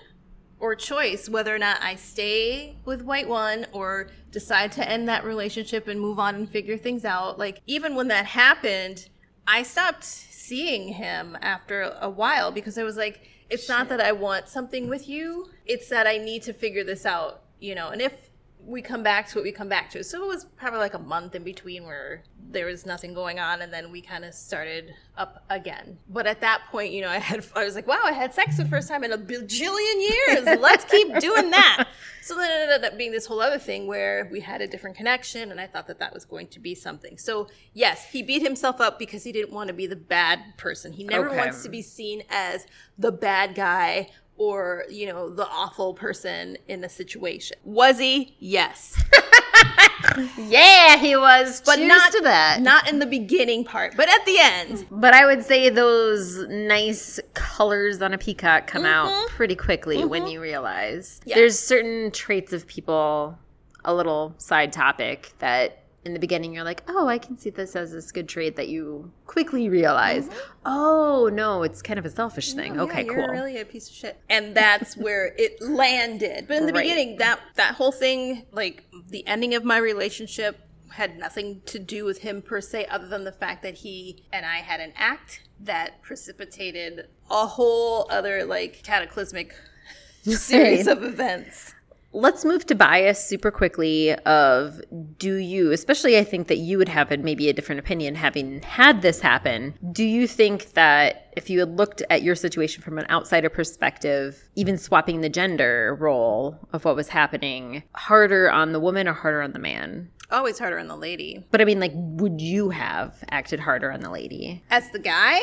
or 0.61 0.75
choice 0.75 1.29
whether 1.29 1.55
or 1.55 1.59
not 1.59 1.81
I 1.83 1.95
stay 1.95 2.77
with 2.85 3.03
White 3.03 3.29
One 3.29 3.67
or 3.73 4.09
decide 4.31 4.73
to 4.73 4.89
end 4.89 5.09
that 5.09 5.25
relationship 5.25 5.89
and 5.89 6.01
move 6.01 6.19
on 6.19 6.35
and 6.35 6.49
figure 6.49 6.79
things 6.79 7.05
out. 7.05 7.39
Like 7.39 7.61
even 7.67 7.95
when 7.95 8.09
that 8.09 8.27
happened, 8.27 9.09
I 9.47 9.63
stopped 9.63 10.05
seeing 10.05 10.95
him 10.95 11.37
after 11.43 11.97
a 12.01 12.09
while 12.09 12.51
because 12.51 12.79
I 12.79 12.83
was 12.83 12.97
like 12.97 13.21
it's 13.51 13.63
Shit. 13.63 13.71
not 13.71 13.89
that 13.91 14.01
I 14.01 14.13
want 14.13 14.49
something 14.49 14.89
with 14.89 15.09
you, 15.09 15.49
it's 15.67 15.89
that 15.89 16.07
I 16.07 16.19
need 16.19 16.43
to 16.43 16.53
figure 16.53 16.85
this 16.85 17.07
out, 17.07 17.43
you 17.61 17.75
know. 17.75 17.89
And 17.89 18.01
if 18.03 18.28
we 18.69 18.83
come 18.83 19.03
back 19.03 19.27
to 19.27 19.37
what 19.37 19.45
we 19.45 19.51
come 19.51 19.69
back 19.69 19.89
to. 19.91 20.05
So 20.05 20.23
it 20.23 20.29
was 20.29 20.45
probably 20.45 20.79
like 20.79 20.93
a 20.93 20.99
month 20.99 21.35
in 21.35 21.43
between 21.43 21.85
where 21.85 22.23
there 22.51 22.67
was 22.67 22.85
nothing 22.85 23.15
going 23.15 23.39
on, 23.39 23.63
and 23.63 23.73
then 23.73 23.91
we 23.91 24.03
kind 24.03 24.25
of 24.25 24.35
started 24.35 24.95
up 25.17 25.43
again. 25.49 25.99
But 26.09 26.27
at 26.27 26.43
that 26.43 26.63
point, 26.71 26.93
you 26.93 27.01
know, 27.01 27.09
I 27.09 27.19
had 27.19 27.45
I 27.57 27.65
was 27.65 27.75
like, 27.75 27.87
wow, 27.87 28.01
I 28.05 28.13
had 28.13 28.35
sex 28.35 28.57
for 28.57 28.65
the 28.65 28.69
first 28.69 28.89
time 28.89 29.05
in 29.05 29.13
a 29.13 29.19
bajillion 29.19 30.11
years. 30.11 30.61
Let's 30.61 30.85
keep 30.85 31.19
doing 31.19 31.51
that. 31.51 31.89
So 32.21 32.35
then 32.37 32.51
it 32.51 32.71
ended 32.71 32.93
up 32.93 32.99
being 32.99 33.11
this 33.11 33.25
whole 33.25 33.41
other 33.41 33.59
thing 33.59 33.87
where 33.87 34.29
we 34.31 34.41
had 34.41 34.61
a 34.61 34.67
different 34.67 34.99
connection, 34.99 35.51
and 35.51 35.59
I 35.59 35.67
thought 35.67 35.87
that 35.87 35.99
that 36.01 36.13
was 36.13 36.27
going 36.27 36.49
to 36.49 36.61
be 36.61 36.75
something. 36.75 37.17
So 37.17 37.49
yes, 37.73 38.05
he 38.05 38.23
beat 38.23 38.43
himself 38.43 38.83
up 38.83 38.99
because 38.99 39.25
he 39.25 39.33
didn't 39.33 39.51
want 39.51 39.69
to 39.69 39.73
be 39.73 39.87
the 39.87 39.97
bad 39.97 40.41
person. 40.59 40.93
He 40.93 41.05
never 41.05 41.29
okay. 41.29 41.39
wants 41.39 41.63
to 41.63 41.71
be 41.71 41.81
seen 41.81 42.25
as 42.29 42.67
the 42.99 43.13
bad 43.13 43.55
guy 43.55 44.11
or 44.39 44.85
you 44.89 45.07
know 45.07 45.29
the 45.29 45.47
awful 45.49 45.93
person 45.93 46.57
in 46.69 46.81
the 46.81 46.89
situation 46.89 47.57
was 47.65 47.99
he 47.99 48.35
yes 48.39 49.03
yeah 50.39 50.97
he 50.97 51.17
was 51.17 51.61
but 51.67 51.77
Cheers 51.77 51.89
not 51.89 52.13
to 52.13 52.21
that 52.23 52.61
not 52.63 52.89
in 52.89 53.01
the 53.01 53.07
beginning 53.07 53.65
part 53.65 53.97
but 53.97 54.09
at 54.09 54.25
the 54.25 54.39
end 54.39 54.87
but 54.91 55.13
i 55.13 55.27
would 55.27 55.45
say 55.45 55.69
those 55.69 56.47
nice 56.49 57.21
colors 57.35 58.01
on 58.01 58.15
a 58.15 58.19
peacock 58.19 58.67
come 58.67 58.83
mm-hmm. 58.83 59.09
out 59.09 59.29
pretty 59.29 59.57
quickly 59.57 59.99
mm-hmm. 59.99 60.09
when 60.09 60.27
you 60.27 60.41
realize 60.41 61.21
yeah. 61.25 61.35
there's 61.35 61.59
certain 61.59 62.11
traits 62.13 62.53
of 62.53 62.67
people 62.67 63.37
a 63.85 63.95
little 63.95 64.35
side 64.39 64.73
topic 64.73 65.33
that 65.39 65.78
in 66.05 66.15
the 66.15 66.19
beginning 66.19 66.55
you're 66.55 66.65
like, 66.65 66.83
oh, 66.89 67.09
I 67.09 67.19
can 67.19 67.37
see 67.37 67.51
this 67.51 67.77
as 67.77 67.93
this 67.93 68.13
good 68.13 68.29
trait 68.29 68.57
that 68.57 68.69
you 68.69 69.11
quickly 69.27 69.69
realize, 69.69 70.29
mm-hmm. 70.29 70.39
oh 70.67 71.31
no, 71.33 71.63
it's 71.63 71.83
kind 71.83 71.99
of 71.99 72.07
a 72.07 72.11
selfish 72.11 72.53
thing. 72.53 72.77
No, 72.77 72.85
okay, 72.85 73.05
yeah, 73.05 73.13
cool. 73.13 73.29
really 73.29 73.59
a 73.59 73.65
piece 73.65 73.89
of 73.89 73.95
shit, 73.95 74.21
and 74.29 74.55
that's 74.55 74.97
where 74.97 75.35
it 75.39 75.61
landed. 75.61 76.47
But 76.49 76.59
in 76.59 76.67
the 76.67 76.73
right. 76.73 76.83
beginning, 76.83 77.19
that 77.19 77.41
that 77.57 77.75
whole 77.75 77.93
thing, 77.93 78.47
like 78.53 78.85
the 79.09 79.27
ending 79.27 79.55
of 79.55 79.65
my 79.65 79.79
relationship, 79.79 80.61
had 80.91 81.19
nothing 81.19 81.63
to 81.67 81.79
do 81.79 82.05
with 82.05 82.19
him 82.19 82.43
per 82.43 82.61
se, 82.61 82.87
other 82.87 83.09
than 83.09 83.25
the 83.25 83.33
fact 83.33 83.63
that 83.63 83.75
he 83.75 84.25
and 84.33 84.47
I 84.47 84.59
had 84.59 84.81
an 84.81 84.93
act 84.97 85.43
that 85.61 86.03
precipitated 86.03 87.09
a 87.31 87.47
whole 87.47 88.07
other 88.11 88.45
like 88.45 88.83
cataclysmic 88.83 89.55
series 90.23 90.87
of 90.87 91.03
events 91.03 91.75
let's 92.13 92.45
move 92.45 92.65
to 92.67 92.75
bias 92.75 93.23
super 93.23 93.51
quickly 93.51 94.15
of 94.21 94.81
do 95.19 95.35
you 95.37 95.73
especially 95.73 96.17
i 96.17 96.25
think 96.25 96.49
that 96.49 96.57
you 96.57 96.79
would 96.79 96.89
have 96.89 97.09
maybe 97.19 97.49
a 97.49 97.53
different 97.53 97.79
opinion 97.79 98.15
having 98.15 98.63
had 98.63 99.03
this 99.03 99.21
happen. 99.21 99.75
Do 99.93 100.05
you 100.05 100.27
think 100.27 100.73
that 100.73 101.31
if 101.37 101.51
you 101.51 101.61
had 101.61 101.77
looked 101.77 102.03
at 102.11 102.23
your 102.23 102.35
situation 102.35 102.83
from 102.83 102.99
an 102.99 103.07
outsider 103.11 103.49
perspective 103.49 104.49
even 104.57 104.79
swapping 104.79 105.21
the 105.21 105.29
gender 105.29 105.97
role 106.01 106.59
of 106.73 106.85
what 106.85 106.97
was 106.97 107.09
happening 107.09 107.83
harder 107.95 108.51
on 108.51 108.73
the 108.73 108.81
woman 108.81 109.09
or 109.09 109.13
harder 109.13 109.43
on 109.43 109.53
the 109.53 109.59
man? 109.59 110.11
Always 110.31 110.59
harder 110.59 110.79
on 110.79 110.89
the 110.89 110.97
lady. 110.97 111.45
But 111.51 111.61
i 111.61 111.65
mean 111.65 111.81
like 111.81 111.93
would 111.95 112.41
you 112.41 112.71
have 112.71 113.23
acted 113.31 113.61
harder 113.61 113.91
on 113.91 114.01
the 114.01 114.11
lady? 114.11 114.63
As 114.71 114.91
the 114.91 114.99
guy 114.99 115.41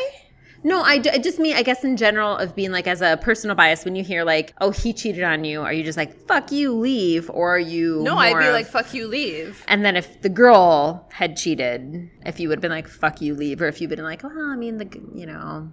no, 0.65 0.82
I, 0.82 0.93
I 0.93 1.19
just 1.19 1.38
mean, 1.38 1.56
I 1.56 1.62
guess 1.62 1.84
in 1.84 1.95
general, 1.95 2.36
of 2.38 2.56
being 2.56 2.71
like 2.71 2.88
as 2.88 2.99
a 2.99 3.17
personal 3.21 3.56
bias, 3.56 3.86
when 3.86 3.95
you 3.95 4.04
hear 4.04 4.23
like, 4.23 4.51
oh, 4.60 4.71
he 4.71 4.93
cheated 4.93 5.23
on 5.23 5.43
you, 5.43 5.62
are 5.62 5.71
you 5.71 5.84
just 5.84 5.95
like, 5.95 6.19
fuck 6.28 6.51
you, 6.51 6.73
leave? 6.73 7.30
Or 7.30 7.56
are 7.56 7.60
you. 7.60 8.01
No, 8.01 8.17
I'd 8.17 8.39
be 8.39 8.47
of, 8.47 8.54
like, 8.54 8.65
fuck 8.65 8.91
you, 8.91 9.08
leave. 9.08 9.63
And 9.67 9.86
then 9.86 9.95
if 9.95 10.23
the 10.23 10.30
girl 10.30 11.08
had 11.12 11.38
cheated, 11.38 12.10
if 12.25 12.39
you 12.39 12.49
would 12.49 12.58
have 12.58 12.62
been 12.63 12.71
like, 12.71 12.88
fuck 12.88 13.21
you, 13.21 13.36
leave, 13.36 13.62
or 13.62 13.67
if 13.67 13.80
you'd 13.80 13.91
been 13.91 14.04
like, 14.04 14.23
well, 14.23 14.34
I 14.36 14.56
mean, 14.56 14.78
the, 14.78 14.89
you 15.13 15.28
know. 15.28 15.71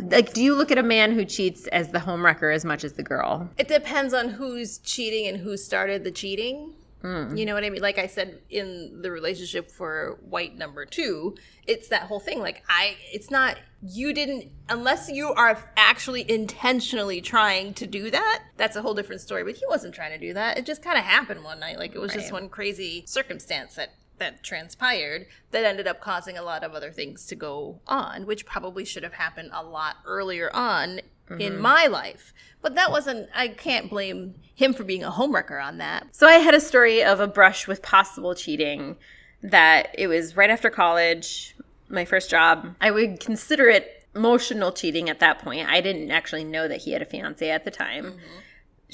Like, 0.00 0.32
do 0.32 0.42
you 0.42 0.56
look 0.56 0.72
at 0.72 0.78
a 0.78 0.82
man 0.82 1.12
who 1.12 1.24
cheats 1.24 1.68
as 1.68 1.90
the 1.90 2.00
homewrecker 2.00 2.52
as 2.52 2.64
much 2.64 2.82
as 2.82 2.94
the 2.94 3.04
girl? 3.04 3.48
It 3.56 3.68
depends 3.68 4.12
on 4.12 4.30
who's 4.30 4.78
cheating 4.78 5.28
and 5.28 5.38
who 5.38 5.56
started 5.56 6.02
the 6.02 6.10
cheating. 6.10 6.74
Mm. 7.04 7.38
You 7.38 7.44
know 7.44 7.52
what 7.52 7.64
I 7.64 7.70
mean? 7.70 7.82
Like 7.82 7.98
I 7.98 8.06
said 8.06 8.40
in 8.48 9.02
the 9.02 9.10
relationship 9.10 9.70
for 9.70 10.18
white 10.22 10.56
number 10.56 10.86
two, 10.86 11.36
it's 11.66 11.88
that 11.88 12.02
whole 12.02 12.18
thing. 12.18 12.40
Like 12.40 12.64
I, 12.66 12.96
it's 13.12 13.30
not 13.30 13.58
you 13.82 14.14
didn't 14.14 14.50
unless 14.70 15.10
you 15.10 15.28
are 15.34 15.70
actually 15.76 16.28
intentionally 16.30 17.20
trying 17.20 17.74
to 17.74 17.86
do 17.86 18.10
that. 18.10 18.44
That's 18.56 18.74
a 18.74 18.82
whole 18.82 18.94
different 18.94 19.20
story. 19.20 19.44
But 19.44 19.56
he 19.56 19.66
wasn't 19.68 19.94
trying 19.94 20.18
to 20.18 20.26
do 20.26 20.32
that. 20.32 20.56
It 20.56 20.64
just 20.64 20.82
kind 20.82 20.96
of 20.96 21.04
happened 21.04 21.44
one 21.44 21.60
night. 21.60 21.78
Like 21.78 21.94
it 21.94 22.00
was 22.00 22.12
right. 22.12 22.20
just 22.20 22.32
one 22.32 22.48
crazy 22.48 23.04
circumstance 23.06 23.74
that 23.74 23.90
that 24.18 24.42
transpired 24.42 25.26
that 25.50 25.64
ended 25.64 25.86
up 25.86 26.00
causing 26.00 26.38
a 26.38 26.42
lot 26.42 26.62
of 26.62 26.72
other 26.72 26.90
things 26.90 27.26
to 27.26 27.34
go 27.34 27.80
on, 27.86 28.24
which 28.24 28.46
probably 28.46 28.84
should 28.84 29.02
have 29.02 29.14
happened 29.14 29.50
a 29.52 29.62
lot 29.62 29.96
earlier 30.06 30.50
on 30.54 31.00
mm-hmm. 31.28 31.40
in 31.40 31.58
my 31.58 31.86
life. 31.86 32.32
But 32.62 32.74
that 32.76 32.90
wasn't, 32.90 33.28
I 33.34 33.48
can't 33.48 33.90
blame 33.90 34.34
him 34.54 34.72
for 34.72 34.84
being 34.84 35.04
a 35.04 35.10
homewrecker 35.10 35.62
on 35.62 35.78
that. 35.78 36.08
So 36.12 36.26
I 36.26 36.34
had 36.34 36.54
a 36.54 36.60
story 36.60 37.02
of 37.02 37.20
a 37.20 37.26
brush 37.26 37.66
with 37.66 37.82
possible 37.82 38.34
cheating 38.34 38.96
that 39.42 39.94
it 39.98 40.06
was 40.06 40.36
right 40.36 40.50
after 40.50 40.70
college, 40.70 41.54
my 41.88 42.04
first 42.04 42.30
job. 42.30 42.74
I 42.80 42.90
would 42.90 43.20
consider 43.20 43.68
it 43.68 44.06
emotional 44.14 44.72
cheating 44.72 45.10
at 45.10 45.20
that 45.20 45.40
point. 45.40 45.68
I 45.68 45.80
didn't 45.80 46.10
actually 46.10 46.44
know 46.44 46.68
that 46.68 46.82
he 46.82 46.92
had 46.92 47.02
a 47.02 47.04
fiance 47.04 47.50
at 47.50 47.64
the 47.64 47.70
time. 47.70 48.04
Mm-hmm 48.04 48.38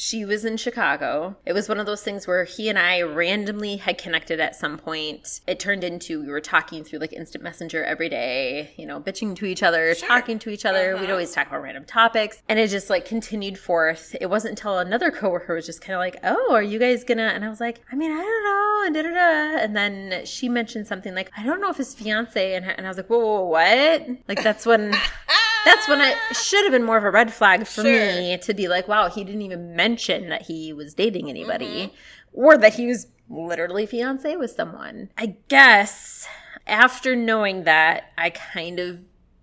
she 0.01 0.25
was 0.25 0.47
in 0.47 0.57
Chicago. 0.57 1.37
It 1.45 1.53
was 1.53 1.69
one 1.69 1.79
of 1.79 1.85
those 1.85 2.03
things 2.03 2.27
where 2.27 2.45
he 2.45 2.71
and 2.71 2.79
I 2.79 3.03
randomly 3.03 3.77
had 3.77 3.99
connected 3.99 4.41
at 4.41 4.57
some 4.57 4.79
point. 4.79 5.41
It 5.47 5.61
turned 5.61 5.85
into 5.85 6.23
we 6.23 6.29
were 6.29 6.41
talking 6.41 6.85
through 6.85 7.01
like 7.01 7.13
instant 7.13 7.45
messenger 7.45 7.85
every 7.85 8.09
day, 8.09 8.73
you 8.79 8.87
know, 8.87 8.99
bitching 8.99 9.37
to 9.37 9.45
each 9.45 9.63
other, 9.63 9.95
sure. 9.95 10.09
talking 10.09 10.39
to 10.39 10.49
each 10.49 10.65
other. 10.65 10.95
Uh-huh. 10.95 11.03
We'd 11.03 11.11
always 11.11 11.33
talk 11.33 11.49
about 11.49 11.63
random 11.63 11.85
topics. 11.85 12.43
And 12.49 12.59
it 12.59 12.69
just 12.69 12.89
like 12.89 13.05
continued 13.05 13.59
forth. 13.59 14.17
It 14.19 14.31
wasn't 14.31 14.59
until 14.59 14.79
another 14.79 15.11
coworker 15.11 15.55
was 15.55 15.67
just 15.67 15.83
kind 15.83 15.95
of 15.95 16.01
like, 16.01 16.17
Oh, 16.25 16.55
are 16.55 16.63
you 16.63 16.79
guys 16.79 17.05
gonna? 17.05 17.33
And 17.35 17.45
I 17.45 17.51
was 17.51 17.61
like, 17.61 17.81
I 17.93 17.95
mean, 17.95 18.11
I 18.11 18.23
don't 18.23 18.45
know. 18.45 18.83
And 18.87 18.95
da 18.95 19.03
da 19.03 19.11
da. 19.11 19.63
And 19.63 19.77
then 19.77 20.25
she 20.25 20.49
mentioned 20.49 20.87
something 20.87 21.15
like, 21.15 21.31
I 21.37 21.45
don't 21.45 21.61
know 21.61 21.69
if 21.69 21.77
his 21.77 21.95
fiance. 21.95 22.55
And, 22.55 22.65
and 22.65 22.87
I 22.87 22.89
was 22.89 22.97
like, 22.97 23.09
Whoa, 23.09 23.19
whoa, 23.19 23.45
what? 23.45 24.07
Like, 24.29 24.43
that's 24.43 24.65
when. 24.65 24.95
that's 25.65 25.89
when 25.89 26.01
it 26.01 26.17
should 26.33 26.65
have 26.65 26.73
been 26.73 26.85
more 26.85 26.97
of 26.97 27.05
a 27.05 27.11
red 27.11 27.33
flag 27.33 27.67
for 27.67 27.83
sure. 27.83 27.85
me 27.85 28.39
to 28.39 28.55
be 28.55 28.69
like, 28.69 28.89
wow, 28.89 29.09
he 29.09 29.25
didn't 29.25 29.43
even 29.43 29.75
mention 29.77 30.29
that 30.29 30.43
he 30.43 30.73
was 30.73 30.95
dating 30.95 31.29
anybody 31.29 31.87
mm-hmm. 31.87 31.95
or 32.33 32.57
that 32.59 32.75
he 32.75 32.87
was 32.87 33.07
literally 33.29 33.87
fiance 33.87 34.37
with 34.37 34.51
someone. 34.51 35.11
I 35.17 35.37
guess 35.49 36.27
after 36.67 37.15
knowing 37.17 37.65
that, 37.65 38.05
I 38.17 38.31
kind 38.31 38.79
of 38.79 39.01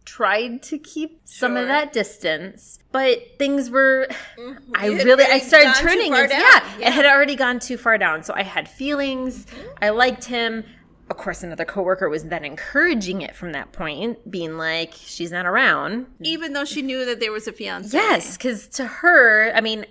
tried 0.08 0.64
to 0.64 0.78
keep 0.78 1.20
some 1.26 1.58
of 1.58 1.68
that 1.68 1.92
distance 1.92 2.80
but 2.94 3.20
things 3.38 3.70
were 3.70 4.08
mm-hmm. 4.40 4.72
i 4.74 4.88
really 4.88 5.26
i 5.26 5.38
started 5.38 5.74
turning 5.76 6.14
into, 6.14 6.34
yeah, 6.34 6.64
yeah, 6.80 6.88
it 6.88 6.94
had 6.94 7.06
already 7.06 7.36
gone 7.36 7.60
too 7.60 7.76
far 7.76 7.98
down 7.98 8.24
so 8.24 8.34
i 8.34 8.42
had 8.42 8.70
feelings 8.70 9.46
mm-hmm. 9.46 9.68
i 9.82 9.90
liked 9.90 10.24
him 10.24 10.64
of 11.10 11.18
course, 11.18 11.44
another 11.44 11.66
coworker 11.66 12.10
was 12.10 12.26
then 12.26 12.44
encouraging 12.44 13.22
it 13.22 13.36
from 13.36 13.54
that 13.54 13.72
point, 13.72 14.30
being 14.30 14.58
like, 14.58 14.94
she's 14.94 15.32
not 15.32 15.46
around. 15.46 16.08
Even 16.22 16.54
though 16.54 16.66
she 16.66 16.82
knew 16.82 17.06
that 17.06 17.20
there 17.20 17.32
was 17.32 17.48
a 17.48 17.54
fiance. 17.54 17.96
Yes, 17.96 18.38
because 18.38 18.68
to 18.70 18.86
her, 18.86 19.52
I 19.56 19.62
mean, 19.62 19.86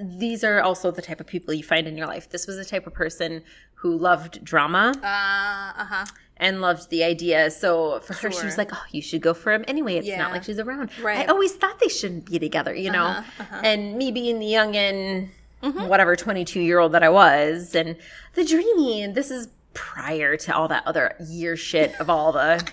these 0.00 0.44
are 0.44 0.60
also 0.60 0.90
the 0.90 1.02
type 1.02 1.20
of 1.20 1.26
people 1.26 1.54
you 1.54 1.62
find 1.62 1.86
in 1.86 1.96
your 1.96 2.06
life. 2.06 2.28
This 2.28 2.46
was 2.46 2.56
the 2.56 2.64
type 2.64 2.86
of 2.86 2.92
person 2.92 3.42
who 3.74 3.96
loved 3.96 4.44
drama. 4.44 4.94
Uh 5.02 5.84
huh. 5.84 6.06
And 6.36 6.60
loved 6.60 6.90
the 6.90 7.04
idea. 7.04 7.52
So 7.52 8.00
for 8.00 8.14
sure. 8.14 8.30
her, 8.30 8.36
she 8.36 8.44
was 8.44 8.58
like, 8.58 8.70
oh, 8.72 8.82
you 8.90 9.00
should 9.00 9.20
go 9.20 9.32
for 9.32 9.52
him 9.52 9.64
anyway. 9.68 9.96
It's 9.96 10.08
yeah. 10.08 10.18
not 10.18 10.32
like 10.32 10.42
she's 10.42 10.58
around. 10.58 10.90
Right. 11.00 11.20
I 11.20 11.26
always 11.26 11.52
thought 11.52 11.78
they 11.78 11.88
shouldn't 11.88 12.26
be 12.26 12.40
together, 12.40 12.74
you 12.74 12.90
know? 12.90 13.04
Uh-huh, 13.04 13.42
uh-huh. 13.42 13.60
And 13.62 13.96
me 13.96 14.10
being 14.10 14.40
the 14.40 14.46
young 14.46 14.74
and 14.74 15.30
mm-hmm. 15.62 15.86
whatever 15.86 16.16
22 16.16 16.60
year 16.60 16.80
old 16.80 16.92
that 16.92 17.04
I 17.04 17.10
was, 17.10 17.76
and 17.76 17.96
the 18.34 18.44
dreamy, 18.44 19.02
and 19.02 19.14
this 19.14 19.30
is 19.30 19.48
prior 19.74 20.36
to 20.36 20.54
all 20.54 20.68
that 20.68 20.86
other 20.86 21.14
year 21.28 21.56
shit 21.56 21.98
of 22.00 22.10
all 22.10 22.32
the 22.32 22.66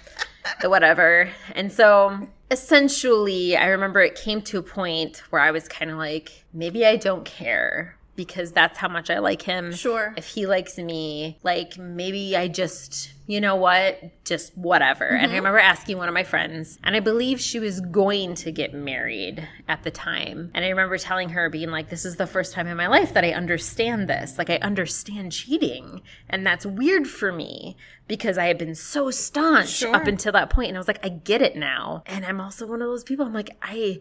the 0.61 0.69
whatever. 0.69 1.29
And 1.55 1.71
so 1.71 2.27
essentially, 2.49 3.55
I 3.55 3.67
remember 3.67 4.01
it 4.01 4.15
came 4.15 4.41
to 4.43 4.57
a 4.57 4.63
point 4.63 5.21
where 5.29 5.41
I 5.41 5.51
was 5.51 5.67
kind 5.67 5.91
of 5.91 5.97
like, 5.97 6.45
maybe 6.53 6.85
I 6.85 6.95
don't 6.95 7.25
care 7.25 7.98
because 8.15 8.51
that's 8.51 8.77
how 8.77 8.89
much 8.89 9.09
I 9.09 9.19
like 9.19 9.41
him. 9.41 9.73
Sure. 9.73 10.13
If 10.17 10.27
he 10.27 10.45
likes 10.45 10.77
me, 10.77 11.39
like 11.43 11.77
maybe 11.77 12.35
I 12.35 12.49
just, 12.49 13.13
you 13.27 13.39
know 13.39 13.55
what, 13.55 14.25
just 14.25 14.57
whatever. 14.57 15.05
And 15.05 15.17
I 15.17 15.25
Mm-hmm. 15.27 15.35
remember 15.35 15.59
asking 15.59 15.97
one 15.97 16.09
of 16.09 16.13
my 16.13 16.23
friends, 16.23 16.77
and 16.83 16.95
I 16.97 16.99
believe 16.99 17.39
she 17.39 17.59
was 17.59 17.79
going 17.79 18.35
to 18.35 18.51
get 18.51 18.73
married 18.73 19.47
at 19.69 19.83
the 19.83 19.91
time. 19.91 20.51
And 20.53 20.65
I 20.65 20.69
remember 20.69 20.97
telling 20.97 21.29
her, 21.29 21.49
being 21.49 21.71
like, 21.71 21.89
this 21.89 22.03
is 22.03 22.17
the 22.17 22.27
first 22.27 22.51
time 22.53 22.67
in 22.67 22.75
my 22.75 22.87
life 22.87 23.13
that 23.13 23.23
I 23.23 23.31
understand 23.31 24.09
this. 24.09 24.37
Like, 24.37 24.49
I 24.49 24.57
understand 24.57 25.31
cheating. 25.31 26.01
And 26.29 26.45
that's 26.45 26.65
weird 26.65 27.07
for 27.07 27.31
me 27.31 27.77
because 28.07 28.37
I 28.37 28.47
had 28.47 28.57
been 28.57 28.75
so 28.75 29.11
staunch 29.11 29.69
Sure. 29.69 29.95
up 29.95 30.07
until 30.07 30.33
that 30.33 30.49
point. 30.49 30.67
And 30.69 30.77
I 30.77 30.79
was 30.79 30.87
like, 30.89 31.05
I 31.05 31.09
get 31.09 31.41
it 31.41 31.55
now. 31.55 32.03
And 32.05 32.25
I'm 32.25 32.41
also 32.41 32.67
one 32.67 32.81
of 32.81 32.87
those 32.89 33.03
people, 33.05 33.25
I'm 33.25 33.33
like, 33.33 33.51
I. 33.61 33.99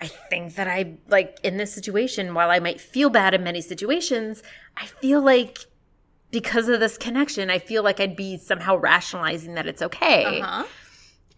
I 0.00 0.06
think 0.08 0.56
that 0.56 0.68
I 0.68 0.94
like 1.08 1.38
in 1.42 1.56
this 1.56 1.72
situation, 1.72 2.34
while 2.34 2.50
I 2.50 2.58
might 2.58 2.80
feel 2.80 3.08
bad 3.10 3.34
in 3.34 3.42
many 3.42 3.60
situations, 3.60 4.42
I 4.76 4.86
feel 4.86 5.22
like 5.22 5.58
because 6.30 6.68
of 6.68 6.80
this 6.80 6.98
connection, 6.98 7.50
I 7.50 7.58
feel 7.58 7.82
like 7.82 7.98
I'd 8.00 8.16
be 8.16 8.36
somehow 8.36 8.76
rationalizing 8.76 9.54
that 9.54 9.66
it's 9.66 9.80
okay. 9.82 10.40
Uh-huh. 10.40 10.64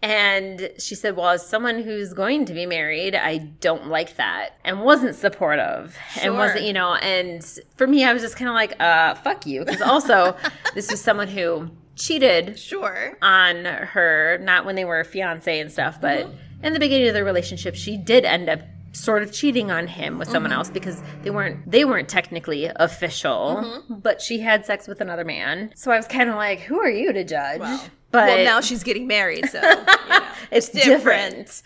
And 0.01 0.71
she 0.79 0.95
said, 0.95 1.15
Well, 1.17 1.29
as 1.29 1.45
someone 1.45 1.81
who's 1.83 2.13
going 2.13 2.45
to 2.45 2.53
be 2.53 2.65
married, 2.65 3.15
I 3.15 3.37
don't 3.37 3.87
like 3.87 4.15
that. 4.15 4.51
And 4.63 4.81
wasn't 4.81 5.15
supportive. 5.15 5.97
And 6.21 6.35
wasn't, 6.35 6.63
you 6.63 6.73
know, 6.73 6.95
and 6.95 7.43
for 7.75 7.85
me, 7.85 8.05
I 8.05 8.13
was 8.13 8.21
just 8.21 8.37
kind 8.37 8.47
of 8.49 8.55
like, 8.55 8.79
uh, 8.79 9.15
fuck 9.15 9.45
you. 9.45 9.65
Because 9.65 9.81
also, 9.81 10.37
this 10.73 10.89
was 10.89 11.01
someone 11.01 11.27
who 11.27 11.69
cheated 11.97 12.57
Sure. 12.57 13.17
on 13.21 13.65
her, 13.65 14.37
not 14.41 14.65
when 14.65 14.75
they 14.75 14.85
were 14.85 15.01
a 15.01 15.05
fiance 15.05 15.59
and 15.59 15.69
stuff, 15.69 15.99
but 15.99 16.27
in 16.63 16.73
the 16.73 16.79
beginning 16.79 17.07
of 17.07 17.13
their 17.13 17.25
relationship, 17.25 17.75
she 17.75 17.97
did 17.97 18.25
end 18.25 18.49
up 18.49 18.61
sort 18.91 19.23
of 19.23 19.31
cheating 19.31 19.71
on 19.71 19.87
him 19.87 20.17
with 20.17 20.29
someone 20.29 20.51
mm-hmm. 20.51 20.57
else 20.57 20.69
because 20.69 21.01
they 21.21 21.29
weren't 21.29 21.69
they 21.69 21.85
weren't 21.85 22.09
technically 22.09 22.69
official, 22.75 23.61
mm-hmm. 23.63 23.95
but 23.95 24.21
she 24.21 24.39
had 24.39 24.65
sex 24.65 24.87
with 24.87 25.01
another 25.01 25.23
man. 25.23 25.71
So 25.75 25.91
I 25.91 25.97
was 25.97 26.07
kind 26.07 26.29
of 26.29 26.35
like, 26.35 26.59
who 26.59 26.79
are 26.79 26.89
you 26.89 27.13
to 27.13 27.23
judge? 27.23 27.59
Well, 27.59 27.85
but 28.11 28.27
well, 28.27 28.43
now 28.43 28.61
she's 28.61 28.83
getting 28.83 29.07
married, 29.07 29.47
so 29.49 29.61
you 29.61 29.75
know. 29.75 30.27
it's 30.51 30.69
different. 30.69 30.95
different. 31.35 31.63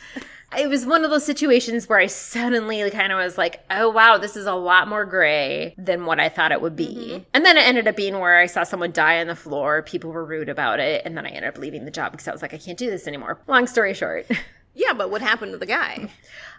It 0.56 0.70
was 0.70 0.86
one 0.86 1.04
of 1.04 1.10
those 1.10 1.26
situations 1.26 1.90
where 1.90 1.98
I 1.98 2.06
suddenly 2.06 2.88
kind 2.92 3.12
of 3.12 3.18
was 3.18 3.40
like, 3.40 3.64
oh, 3.72 3.90
wow, 3.90 4.20
this 4.20 4.36
is 4.36 4.46
a 4.46 4.54
lot 4.54 4.88
more 4.88 5.04
gray 5.04 5.74
than 5.80 6.06
what 6.06 6.20
I 6.20 6.30
thought 6.30 6.52
it 6.52 6.62
would 6.62 6.76
be. 6.76 6.96
Mm-hmm. 6.96 7.24
And 7.34 7.44
then 7.44 7.58
it 7.58 7.62
ended 7.62 7.88
up 7.88 7.96
being 7.96 8.20
where 8.20 8.38
I 8.38 8.46
saw 8.46 8.62
someone 8.62 8.92
die 8.92 9.20
on 9.20 9.26
the 9.26 9.36
floor. 9.36 9.82
People 9.82 10.12
were 10.12 10.24
rude 10.24 10.50
about 10.50 10.80
it. 10.80 11.02
And 11.06 11.18
then 11.18 11.26
I 11.26 11.30
ended 11.30 11.46
up 11.46 11.58
leaving 11.58 11.86
the 11.86 11.92
job 11.92 12.12
because 12.12 12.28
I 12.28 12.32
was 12.32 12.44
like, 12.44 12.54
I 12.54 12.60
can't 12.60 12.78
do 12.78 12.92
this 12.92 13.08
anymore. 13.08 13.40
Long 13.48 13.66
story 13.66 13.96
short. 13.96 14.28
Yeah, 14.74 14.94
but 14.94 15.10
what 15.12 15.22
happened 15.22 15.52
to 15.52 15.58
the 15.58 15.66
guy? 15.66 16.10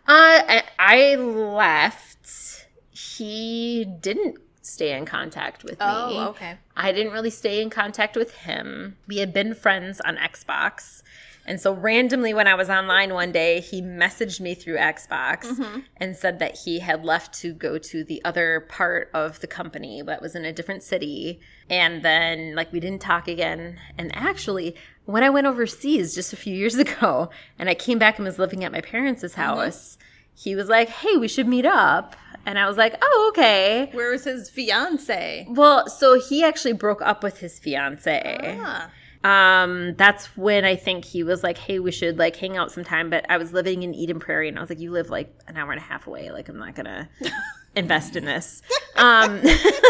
Uh, 0.07 0.43
I, 0.47 0.63
I 0.79 1.15
left. 1.17 2.67
He 2.91 3.85
didn't 3.85 4.39
stay 4.63 4.97
in 4.97 5.05
contact 5.05 5.63
with 5.63 5.73
me. 5.73 5.79
Oh, 5.81 6.29
okay. 6.31 6.57
I 6.77 6.93
didn't 6.93 7.13
really 7.13 7.31
stay 7.31 7.61
in 7.61 7.71
contact 7.71 8.17
with 8.17 8.35
him. 8.35 8.97
We 9.07 9.19
had 9.19 9.33
been 9.33 9.55
friends 9.55 10.01
on 10.01 10.17
Xbox. 10.17 11.03
And 11.47 11.61
so 11.61 11.75
randomly 11.75 12.33
when 12.33 12.47
I 12.47 12.55
was 12.55 12.71
online 12.71 13.13
one 13.13 13.31
day, 13.31 13.61
he 13.61 13.83
messaged 13.83 14.41
me 14.41 14.55
through 14.55 14.77
Xbox 14.77 15.83
and 15.99 16.17
said 16.17 16.39
that 16.39 16.57
he 16.57 16.79
had 16.79 17.05
left 17.05 17.35
to 17.41 17.53
go 17.53 17.77
to 17.77 18.03
the 18.03 18.25
other 18.25 18.67
part 18.71 19.11
of 19.13 19.41
the 19.41 19.47
company 19.47 20.01
that 20.03 20.23
was 20.23 20.35
in 20.35 20.47
a 20.47 20.53
different 20.55 20.83
city. 20.83 21.41
And 21.69 22.03
then 22.03 22.55
like 22.55 22.73
we 22.73 22.81
didn't 22.81 23.03
talk 23.03 23.29
again. 23.29 23.79
And 23.99 24.11
actually, 24.17 24.75
when 25.07 25.23
I 25.23 25.31
went 25.31 25.47
overseas 25.47 26.15
just 26.15 26.33
a 26.33 26.37
few 26.37 26.55
years 26.55 26.75
ago 26.87 27.31
and 27.59 27.69
I 27.69 27.75
came 27.75 27.99
back 27.99 28.19
and 28.19 28.25
was 28.27 28.39
living 28.39 28.65
at 28.65 28.73
my 28.73 28.81
parents' 28.81 29.35
house, 29.35 29.99
he 30.35 30.55
was 30.57 30.69
like, 30.69 30.89
"Hey, 30.89 31.17
we 31.17 31.29
should 31.29 31.47
meet 31.49 31.67
up." 31.67 32.17
And 32.47 32.59
I 32.59 32.67
was 32.69 32.77
like, 32.77 32.97
"Oh, 33.01 33.27
okay." 33.33 33.89
Where 33.93 34.11
was 34.11 34.25
his 34.25 34.51
fiance? 34.51 35.47
Well, 35.49 35.89
so 35.89 36.21
he 36.21 36.45
actually 36.45 36.75
broke 36.75 37.01
up 37.03 37.23
with 37.23 37.39
his 37.39 37.59
fiance. 37.59 38.59
Ah, 38.61 38.91
Um, 39.25 39.95
that's 39.97 40.37
when 40.37 40.67
I 40.67 40.77
think 40.77 41.05
he 41.07 41.23
was 41.23 41.43
like, 41.43 41.57
"Hey, 41.57 41.79
we 41.79 41.91
should 41.91 42.19
like 42.19 42.37
hang 42.37 42.57
out 42.59 42.71
sometime." 42.73 43.09
But 43.11 43.25
I 43.31 43.37
was 43.39 43.53
living 43.55 43.83
in 43.83 43.95
Eden 43.95 44.19
Prairie, 44.21 44.49
and 44.49 44.59
I 44.59 44.61
was 44.61 44.69
like, 44.69 44.81
"You 44.81 44.91
live 44.91 45.09
like 45.09 45.35
an 45.49 45.57
hour 45.57 45.73
and 45.73 45.81
a 45.81 45.85
half 45.85 46.07
away. 46.07 46.31
Like, 46.31 46.49
I'm 46.51 46.59
not 46.59 46.75
gonna 46.75 47.09
invest 47.77 48.17
in 48.17 48.25
this." 48.27 48.61
Um, 48.97 49.41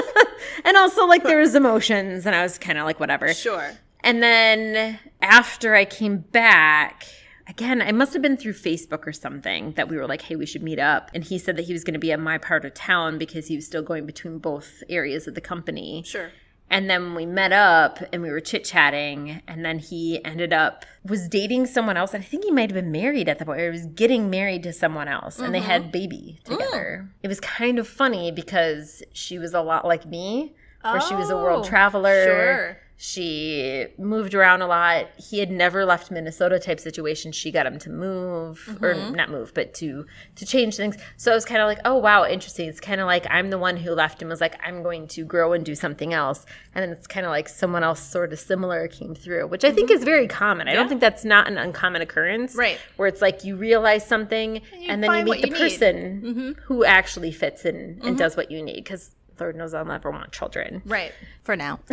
and 0.65 0.77
also 0.77 1.07
like 1.07 1.25
there 1.25 1.39
was 1.41 1.55
emotions, 1.55 2.27
and 2.27 2.35
I 2.37 2.43
was 2.43 2.59
kind 2.59 2.79
of 2.79 2.85
like, 2.85 3.01
"Whatever." 3.01 3.33
sure. 3.35 3.73
And 4.05 4.23
then 4.23 4.99
after 5.23 5.75
I 5.75 5.87
came 5.87 6.19
back, 6.19 7.07
again, 7.49 7.81
I 7.81 7.91
must 7.91 8.13
have 8.13 8.21
been 8.21 8.37
through 8.37 8.53
Facebook 8.53 9.07
or 9.07 9.13
something 9.13 9.73
that 9.73 9.89
we 9.89 9.97
were 9.97 10.07
like, 10.07 10.23
hey, 10.23 10.37
we 10.37 10.45
should 10.45 10.63
meet 10.63 10.79
up. 10.79 11.11
And 11.15 11.25
he 11.25 11.39
said 11.39 11.57
that 11.57 11.65
he 11.65 11.73
was 11.73 11.85
going 11.85 11.95
to 11.95 12.01
be 12.01 12.13
at 12.13 12.21
my 12.21 12.37
part 12.37 12.67
of 12.67 12.75
town 12.75 13.17
because 13.17 13.47
he 13.47 13.57
was 13.57 13.65
still 13.65 13.83
going 13.83 14.05
between 14.05 14.39
both 14.39 14.83
areas 14.91 15.27
of 15.27 15.35
the 15.35 15.41
company. 15.41 16.03
Sure. 16.05 16.31
And 16.69 16.91
then 16.91 17.15
we 17.15 17.25
met 17.25 17.53
up 17.53 17.99
and 18.13 18.21
we 18.21 18.31
were 18.31 18.41
chit 18.41 18.65
chatting. 18.65 19.41
And 19.49 19.65
then 19.65 19.79
he 19.79 20.23
ended 20.23 20.53
up 20.53 20.85
was 21.03 21.27
dating 21.27 21.67
someone 21.67 21.97
else. 21.97 22.13
And 22.13 22.23
I 22.23 22.27
think 22.27 22.45
he 22.45 22.51
might 22.51 22.71
have 22.71 22.75
been 22.75 22.93
married 22.93 23.29
at 23.29 23.39
the 23.39 23.47
point. 23.47 23.61
Or 23.61 23.73
he 23.73 23.79
was 23.79 23.87
getting 23.87 24.29
married 24.29 24.63
to 24.65 24.73
someone 24.73 25.09
else, 25.09 25.39
and 25.39 25.55
they 25.55 25.61
mm-hmm. 25.61 25.69
had 25.69 25.93
baby 25.93 26.41
together. 26.45 27.07
Mm. 27.07 27.09
It 27.23 27.29
was 27.29 27.41
kind 27.41 27.79
of 27.79 27.89
funny 27.89 28.31
because 28.33 29.03
she 29.13 29.39
was 29.39 29.55
a 29.55 29.63
lot 29.63 29.87
like 29.87 30.05
me, 30.05 30.55
where 30.83 31.01
she 31.01 31.15
was 31.15 31.31
a 31.31 31.37
world 31.37 31.65
Oh, 31.65 31.69
traveler. 31.69 32.25
sure. 32.25 32.79
She 32.97 33.87
moved 33.99 34.35
around 34.35 34.63
a 34.63 34.69
lot. 34.69 35.09
He 35.17 35.41
had 35.41 35.51
never 35.51 35.85
left 35.85 36.13
Minnesota 36.13 36.61
type 36.61 36.79
situation. 36.79 37.33
She 37.33 37.51
got 37.51 37.67
him 37.67 37.79
to 37.81 37.91
move 37.91 38.79
or 38.81 38.95
mm-hmm. 38.95 39.15
not 39.15 39.31
move, 39.31 39.53
but 39.53 39.75
to 39.75 40.07
to 40.37 40.47
change 40.47 40.77
things. 40.77 40.97
So 41.17 41.33
it 41.33 41.35
was 41.35 41.45
kind 41.45 41.61
of 41.61 41.67
like, 41.67 41.81
oh 41.85 41.97
wow, 41.97 42.25
interesting. 42.25 42.69
It's 42.69 42.81
kind 42.81 43.01
of 43.01 43.07
like 43.07 43.27
I'm 43.29 43.51
the 43.51 43.59
one 43.59 43.77
who 43.77 43.91
left 43.93 44.23
and 44.23 44.29
was 44.29 44.41
like, 44.41 44.57
I'm 44.65 44.83
going 44.85 45.09
to 45.09 45.25
grow 45.25 45.53
and 45.53 45.65
do 45.65 45.75
something 45.75 46.13
else. 46.13 46.47
And 46.75 46.83
then 46.83 46.91
it's 46.91 47.09
kind 47.09 47.27
of 47.27 47.31
like 47.31 47.49
someone 47.49 47.83
else 47.83 48.01
sort 48.01 48.33
of 48.33 48.39
similar 48.39 48.87
came 48.87 49.15
through, 49.15 49.49
which 49.49 49.65
I 49.65 49.73
think 49.73 49.91
mm-hmm. 49.91 49.99
is 49.99 50.05
very 50.05 50.29
common. 50.29 50.69
I 50.69 50.75
don't 50.75 50.89
think 50.89 51.01
that's 51.01 51.25
not 51.25 51.49
an 51.49 51.59
uncommon 51.59 52.01
occurrence. 52.01 52.55
Right. 52.55 52.79
Where 52.97 53.09
it's 53.09 53.21
like 53.21 53.45
you 53.45 53.57
realize 53.57 54.07
something 54.07 54.63
you 54.73 54.89
and 54.89 55.03
then 55.03 55.13
you 55.15 55.25
meet 55.25 55.43
the 55.43 55.49
you 55.49 55.55
person 55.55 56.23
mm-hmm. 56.23 56.53
who 56.63 56.85
actually 56.85 57.33
fits 57.33 57.65
in 57.65 58.01
and 58.05 58.17
does 58.17 58.37
what 58.37 58.53
you 58.53 58.63
need. 58.63 58.77
Because 58.77 59.11
Lord 59.41 59.57
knows 59.57 59.75
I'll 59.75 59.85
never 59.85 60.11
want 60.13 60.31
children. 60.31 60.83
Right. 60.85 61.13
For 61.43 61.57
now. 61.57 61.81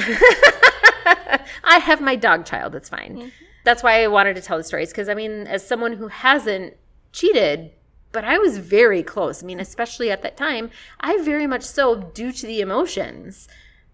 I 1.63 1.79
have 1.79 2.01
my 2.01 2.15
dog 2.15 2.45
child. 2.45 2.75
It's 2.75 2.89
fine. 2.89 3.17
Mm-hmm. 3.17 3.29
That's 3.63 3.83
why 3.83 4.03
I 4.03 4.07
wanted 4.07 4.35
to 4.35 4.41
tell 4.41 4.57
the 4.57 4.63
stories 4.63 4.89
because 4.89 5.09
I 5.09 5.13
mean, 5.13 5.47
as 5.47 5.65
someone 5.65 5.93
who 5.93 6.07
hasn't 6.07 6.75
cheated, 7.11 7.71
but 8.11 8.23
I 8.23 8.37
was 8.37 8.57
very 8.57 9.03
close. 9.03 9.43
I 9.43 9.45
mean, 9.45 9.57
mm-hmm. 9.57 9.61
especially 9.61 10.11
at 10.11 10.21
that 10.23 10.37
time, 10.37 10.69
I 10.99 11.21
very 11.21 11.47
much 11.47 11.63
so, 11.63 11.95
due 11.95 12.31
to 12.31 12.47
the 12.47 12.61
emotions, 12.61 13.47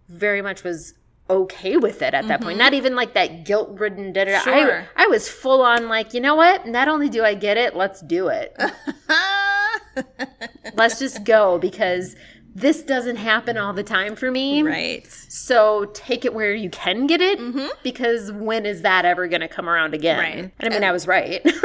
very 0.07 0.41
much 0.41 0.63
was 0.63 0.93
okay 1.29 1.75
with 1.77 2.01
it 2.01 2.13
at 2.13 2.27
that 2.27 2.41
point. 2.41 2.53
Mm-hmm. 2.53 2.59
Not 2.59 2.73
even 2.73 2.95
like 2.95 3.13
that 3.13 3.45
guilt 3.45 3.77
ridden. 3.79 4.13
Da, 4.13 4.25
da, 4.25 4.31
da. 4.31 4.39
Sure. 4.39 4.87
I, 4.95 5.05
I 5.05 5.07
was 5.07 5.27
full 5.27 5.61
on 5.61 5.89
like, 5.89 6.13
you 6.13 6.21
know 6.21 6.35
what? 6.35 6.65
Not 6.65 6.87
only 6.87 7.09
do 7.09 7.23
I 7.23 7.33
get 7.33 7.57
it, 7.57 7.75
let's 7.75 8.01
do 8.01 8.29
it. 8.29 8.55
let's 10.73 10.99
just 10.99 11.23
go 11.23 11.57
because 11.59 12.15
this 12.57 12.81
doesn't 12.81 13.17
happen 13.17 13.55
all 13.55 13.71
the 13.71 13.83
time 13.83 14.15
for 14.15 14.31
me. 14.31 14.63
right. 14.63 15.05
So 15.29 15.85
take 15.93 16.25
it 16.25 16.33
where 16.33 16.55
you 16.55 16.71
can 16.71 17.05
get 17.05 17.21
it 17.21 17.39
mm-hmm. 17.39 17.67
because 17.83 18.31
when 18.31 18.65
is 18.65 18.81
that 18.81 19.05
ever 19.05 19.27
going 19.27 19.41
to 19.41 19.47
come 19.47 19.69
around 19.69 19.93
again? 19.93 20.19
Right. 20.19 20.51
And 20.59 20.73
I 20.73 20.75
mean, 20.75 20.83
I 20.83 20.91
was 20.91 21.07
right. 21.07 21.45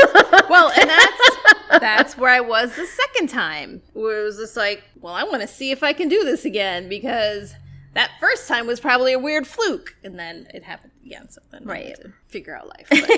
Well, 0.48 0.70
and 0.78 0.90
that's 0.90 1.31
that's 1.81 2.18
where 2.18 2.31
I 2.31 2.40
was 2.40 2.76
the 2.76 2.87
second 2.87 3.28
time, 3.28 3.81
where 3.94 4.20
it 4.20 4.24
was 4.24 4.37
just 4.37 4.55
like, 4.55 4.85
well, 5.00 5.14
I 5.14 5.22
want 5.22 5.40
to 5.40 5.48
see 5.48 5.70
if 5.70 5.83
I 5.83 5.94
can 5.94 6.09
do 6.09 6.24
this 6.24 6.44
again 6.44 6.90
because 6.90 7.55
that 7.94 8.11
first 8.20 8.48
time 8.48 8.66
was 8.66 8.78
probably 8.78 9.14
a 9.14 9.18
weird 9.18 9.46
fluke, 9.46 9.96
and 10.05 10.18
then 10.18 10.46
it 10.52 10.62
happened 10.62 10.92
again. 11.07 11.31
So 11.31 11.40
then 11.50 11.64
Right. 11.64 11.94
to 11.96 12.12
figure 12.26 12.55
out 12.55 12.68
life. 12.68 12.87
But, 12.90 13.09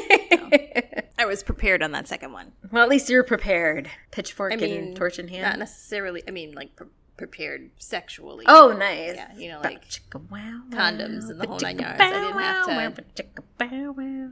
know, 0.41 1.01
I 1.19 1.25
was 1.25 1.43
prepared 1.43 1.83
on 1.83 1.91
that 1.93 2.07
second 2.07 2.33
one. 2.33 2.53
well, 2.71 2.85
at 2.85 2.89
least 2.89 3.09
you're 3.11 3.25
prepared. 3.25 3.91
Pitchfork 4.13 4.53
I 4.53 4.57
mean, 4.57 4.77
and 4.77 4.97
torch 4.97 5.19
in 5.19 5.27
hand. 5.29 5.43
Not 5.43 5.59
necessarily. 5.59 6.23
I 6.29 6.31
mean, 6.31 6.55
like 6.55 6.77
pre- 6.77 6.89
prepared 7.17 7.71
sexually. 7.79 8.45
oh, 8.49 8.73
nice. 8.77 9.15
yeah, 9.17 9.29
you 9.37 9.49
know, 9.49 9.61
like 9.63 9.89
Chicka 9.89 10.21
wow, 10.31 10.63
condoms 10.71 11.29
and 11.31 11.41
the 11.41 11.45
wow, 11.47 11.51
whole 11.53 11.61
nine 11.61 11.77
chicka 11.79 11.81
yards. 11.83 12.01
I 12.01 12.11
didn't 12.11 12.33
bow 12.33 12.39
have 12.79 12.95
to- 12.97 13.03
chicka 13.23 13.43
bow 13.59 13.93
wow, 13.93 14.31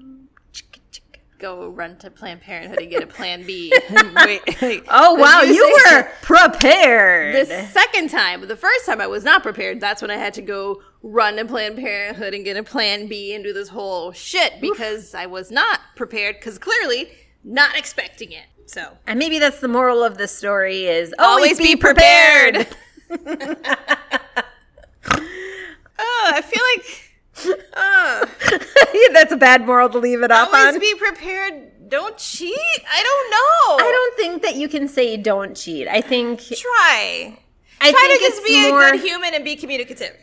chicka 0.53 0.79
chicka. 0.91 1.19
go 1.39 1.69
run 1.69 1.97
to 1.99 2.11
Planned 2.11 2.41
Parenthood 2.41 2.79
and 2.81 2.91
get 2.91 3.03
a 3.03 3.07
Plan 3.07 3.45
B. 3.47 3.73
Wait, 3.91 4.41
like, 4.63 4.85
Oh 4.91 5.17
the 5.17 5.23
wow, 5.23 5.43
you 5.43 5.81
were 5.91 6.03
prepared. 6.23 7.47
The 7.49 7.67
second 7.67 8.11
time, 8.11 8.41
but 8.41 8.49
the 8.49 8.57
first 8.57 8.87
time 8.87 9.01
I 9.01 9.07
was 9.07 9.25
not 9.25 9.43
prepared. 9.43 9.81
That's 9.81 10.03
when 10.03 10.11
I 10.11 10.17
had 10.17 10.35
to 10.35 10.43
go 10.43 10.83
run 11.03 11.37
to 11.37 11.45
Planned 11.45 11.77
Parenthood 11.77 12.35
and 12.35 12.45
get 12.45 12.57
a 12.57 12.63
Plan 12.63 13.07
B 13.09 13.35
and 13.35 13.43
do 13.45 13.53
this 13.53 13.69
whole 13.69 14.13
shit 14.13 14.61
because 14.61 15.15
I 15.15 15.27
was 15.27 15.51
not 15.51 15.81
prepared. 15.97 16.37
Because 16.37 16.59
clearly, 16.59 17.11
not 17.45 17.77
expecting 17.77 18.31
it. 18.33 18.45
So 18.67 18.97
and 19.07 19.19
maybe 19.19 19.39
that's 19.39 19.61
the 19.61 19.69
moral 19.69 20.03
of 20.03 20.17
the 20.19 20.27
story: 20.29 20.87
is 20.87 21.15
always, 21.19 21.59
be 21.59 21.77
prepared. 21.77 22.67
oh, 25.11 26.31
I 26.35 26.43
feel 26.43 26.63
like. 26.75 27.09
Uh, 27.75 28.27
that's 29.13 29.33
a 29.33 29.37
bad 29.37 29.67
moral 29.67 29.89
to 29.89 29.99
leave 29.99 30.23
it 30.23 30.31
off 30.31 30.49
on. 30.53 30.55
always 30.55 30.79
be 30.79 30.95
prepared. 30.95 31.89
Don't 31.89 32.17
cheat. 32.17 32.57
I 32.91 33.03
don't 33.03 33.31
know. 33.31 33.85
I 33.85 33.91
don't 33.91 34.17
think 34.17 34.43
that 34.43 34.57
you 34.57 34.69
can 34.69 34.87
say 34.89 35.17
don't 35.17 35.57
cheat. 35.57 35.89
I 35.89 36.01
think 36.01 36.41
try. 36.41 37.39
I 37.81 37.91
Try 37.91 38.01
think 38.09 38.21
to 38.23 38.29
just 38.29 38.45
be 38.47 38.71
more- 38.71 38.89
a 38.89 38.93
good 38.93 39.01
human 39.01 39.35
and 39.35 39.45
be 39.45 39.57
communicative. 39.57 40.17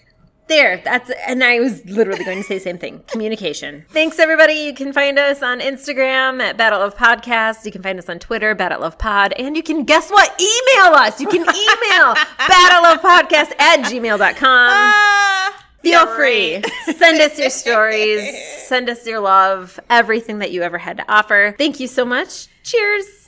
There, 0.49 0.81
that's 0.83 1.11
and 1.27 1.43
I 1.43 1.59
was 1.59 1.85
literally 1.85 2.25
going 2.25 2.39
to 2.39 2.43
say 2.43 2.55
the 2.57 2.63
same 2.63 2.77
thing. 2.79 3.03
Communication. 3.07 3.85
Thanks 3.89 4.17
everybody. 4.19 4.53
You 4.55 4.73
can 4.73 4.91
find 4.91 5.17
us 5.19 5.41
on 5.43 5.59
Instagram 5.61 6.41
at 6.41 6.57
Bad 6.57 6.73
at 6.73 6.77
Love 6.79 6.95
Podcast. 6.97 7.65
You 7.65 7.71
can 7.71 7.83
find 7.83 7.97
us 7.99 8.09
on 8.09 8.17
Twitter, 8.19 8.55
Bad 8.55 8.71
at 8.71 8.81
Love 8.81 8.97
Pod, 8.97 9.31
and 9.33 9.55
you 9.55 9.61
can 9.63 9.85
guess 9.85 10.09
what? 10.09 10.29
Email 10.41 10.93
us. 10.95 11.21
You 11.21 11.27
can 11.27 11.41
email 11.41 12.13
Bad 12.47 12.73
at 12.73 12.81
Love 12.81 12.99
Podcast 12.99 13.53
at 13.59 13.81
gmail.com. 13.85 14.37
Ah, 14.43 15.65
Feel 15.83 15.91
yeah, 15.91 16.15
free. 16.15 16.55
right. 16.55 16.95
Send 16.97 17.21
us 17.21 17.37
your 17.37 17.51
stories. 17.51 18.35
Send 18.67 18.89
us 18.89 19.05
your 19.05 19.19
love, 19.19 19.79
everything 19.89 20.39
that 20.39 20.51
you 20.51 20.63
ever 20.63 20.77
had 20.79 20.97
to 20.97 21.11
offer. 21.11 21.53
Thank 21.57 21.79
you 21.79 21.87
so 21.87 22.03
much. 22.05 22.47
Cheers. 22.63 23.18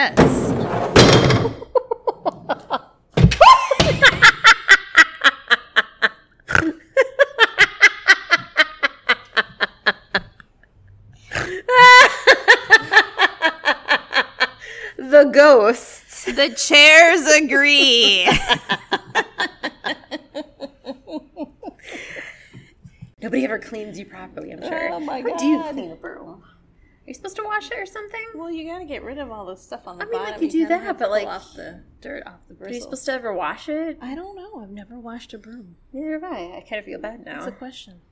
Yes. 0.00 0.16
The 14.96 15.30
ghosts. 15.34 16.24
The 16.24 16.48
chairs 16.56 17.26
agree. 17.26 18.26
Nobody 23.20 23.44
ever 23.44 23.58
cleans 23.58 23.98
you 23.98 24.06
properly, 24.06 24.52
I'm 24.52 24.62
sure. 24.62 24.92
Oh 24.92 25.00
my 25.00 25.20
How 25.20 25.36
do 25.36 25.44
you 25.44 25.58
God. 25.58 25.74
clean 25.74 25.90
a 25.90 25.96
broom? 25.96 26.29
Are 27.40 27.48
you 27.48 27.58
supposed 27.58 27.70
to 27.70 27.74
wash 27.74 27.78
it 27.78 27.82
or 27.82 27.86
something? 27.86 28.26
well, 28.34 28.50
you 28.50 28.64
gotta 28.64 28.84
get 28.84 29.02
rid 29.02 29.18
of 29.18 29.30
all 29.30 29.46
the 29.46 29.56
stuff 29.56 29.86
on 29.86 29.98
the 29.98 30.04
I 30.04 30.08
mean, 30.08 30.18
bottom. 30.18 30.32
like, 30.34 30.42
you 30.42 30.50
do 30.50 30.58
kinda 30.68 30.68
that, 30.68 30.86
to 30.86 30.94
but, 30.94 31.04
pull 31.04 31.10
like, 31.10 31.26
off 31.26 31.54
the 31.54 31.82
dirt 32.00 32.22
off 32.26 32.40
the 32.48 32.64
Are 32.64 32.68
you 32.70 32.80
supposed 32.80 33.04
to 33.06 33.12
ever 33.12 33.32
wash 33.32 33.68
it? 33.68 33.98
I 34.00 34.14
don't 34.14 34.36
know. 34.36 34.60
I've 34.62 34.70
never 34.70 34.98
washed 34.98 35.32
a 35.34 35.38
broom. 35.38 35.76
Neither 35.92 36.12
have 36.12 36.24
I. 36.24 36.56
I 36.58 36.64
kind 36.68 36.78
of 36.80 36.84
feel 36.84 36.98
bad 37.00 37.24
now. 37.24 37.34
That's 37.34 37.46
a 37.46 37.52
question. 37.52 38.00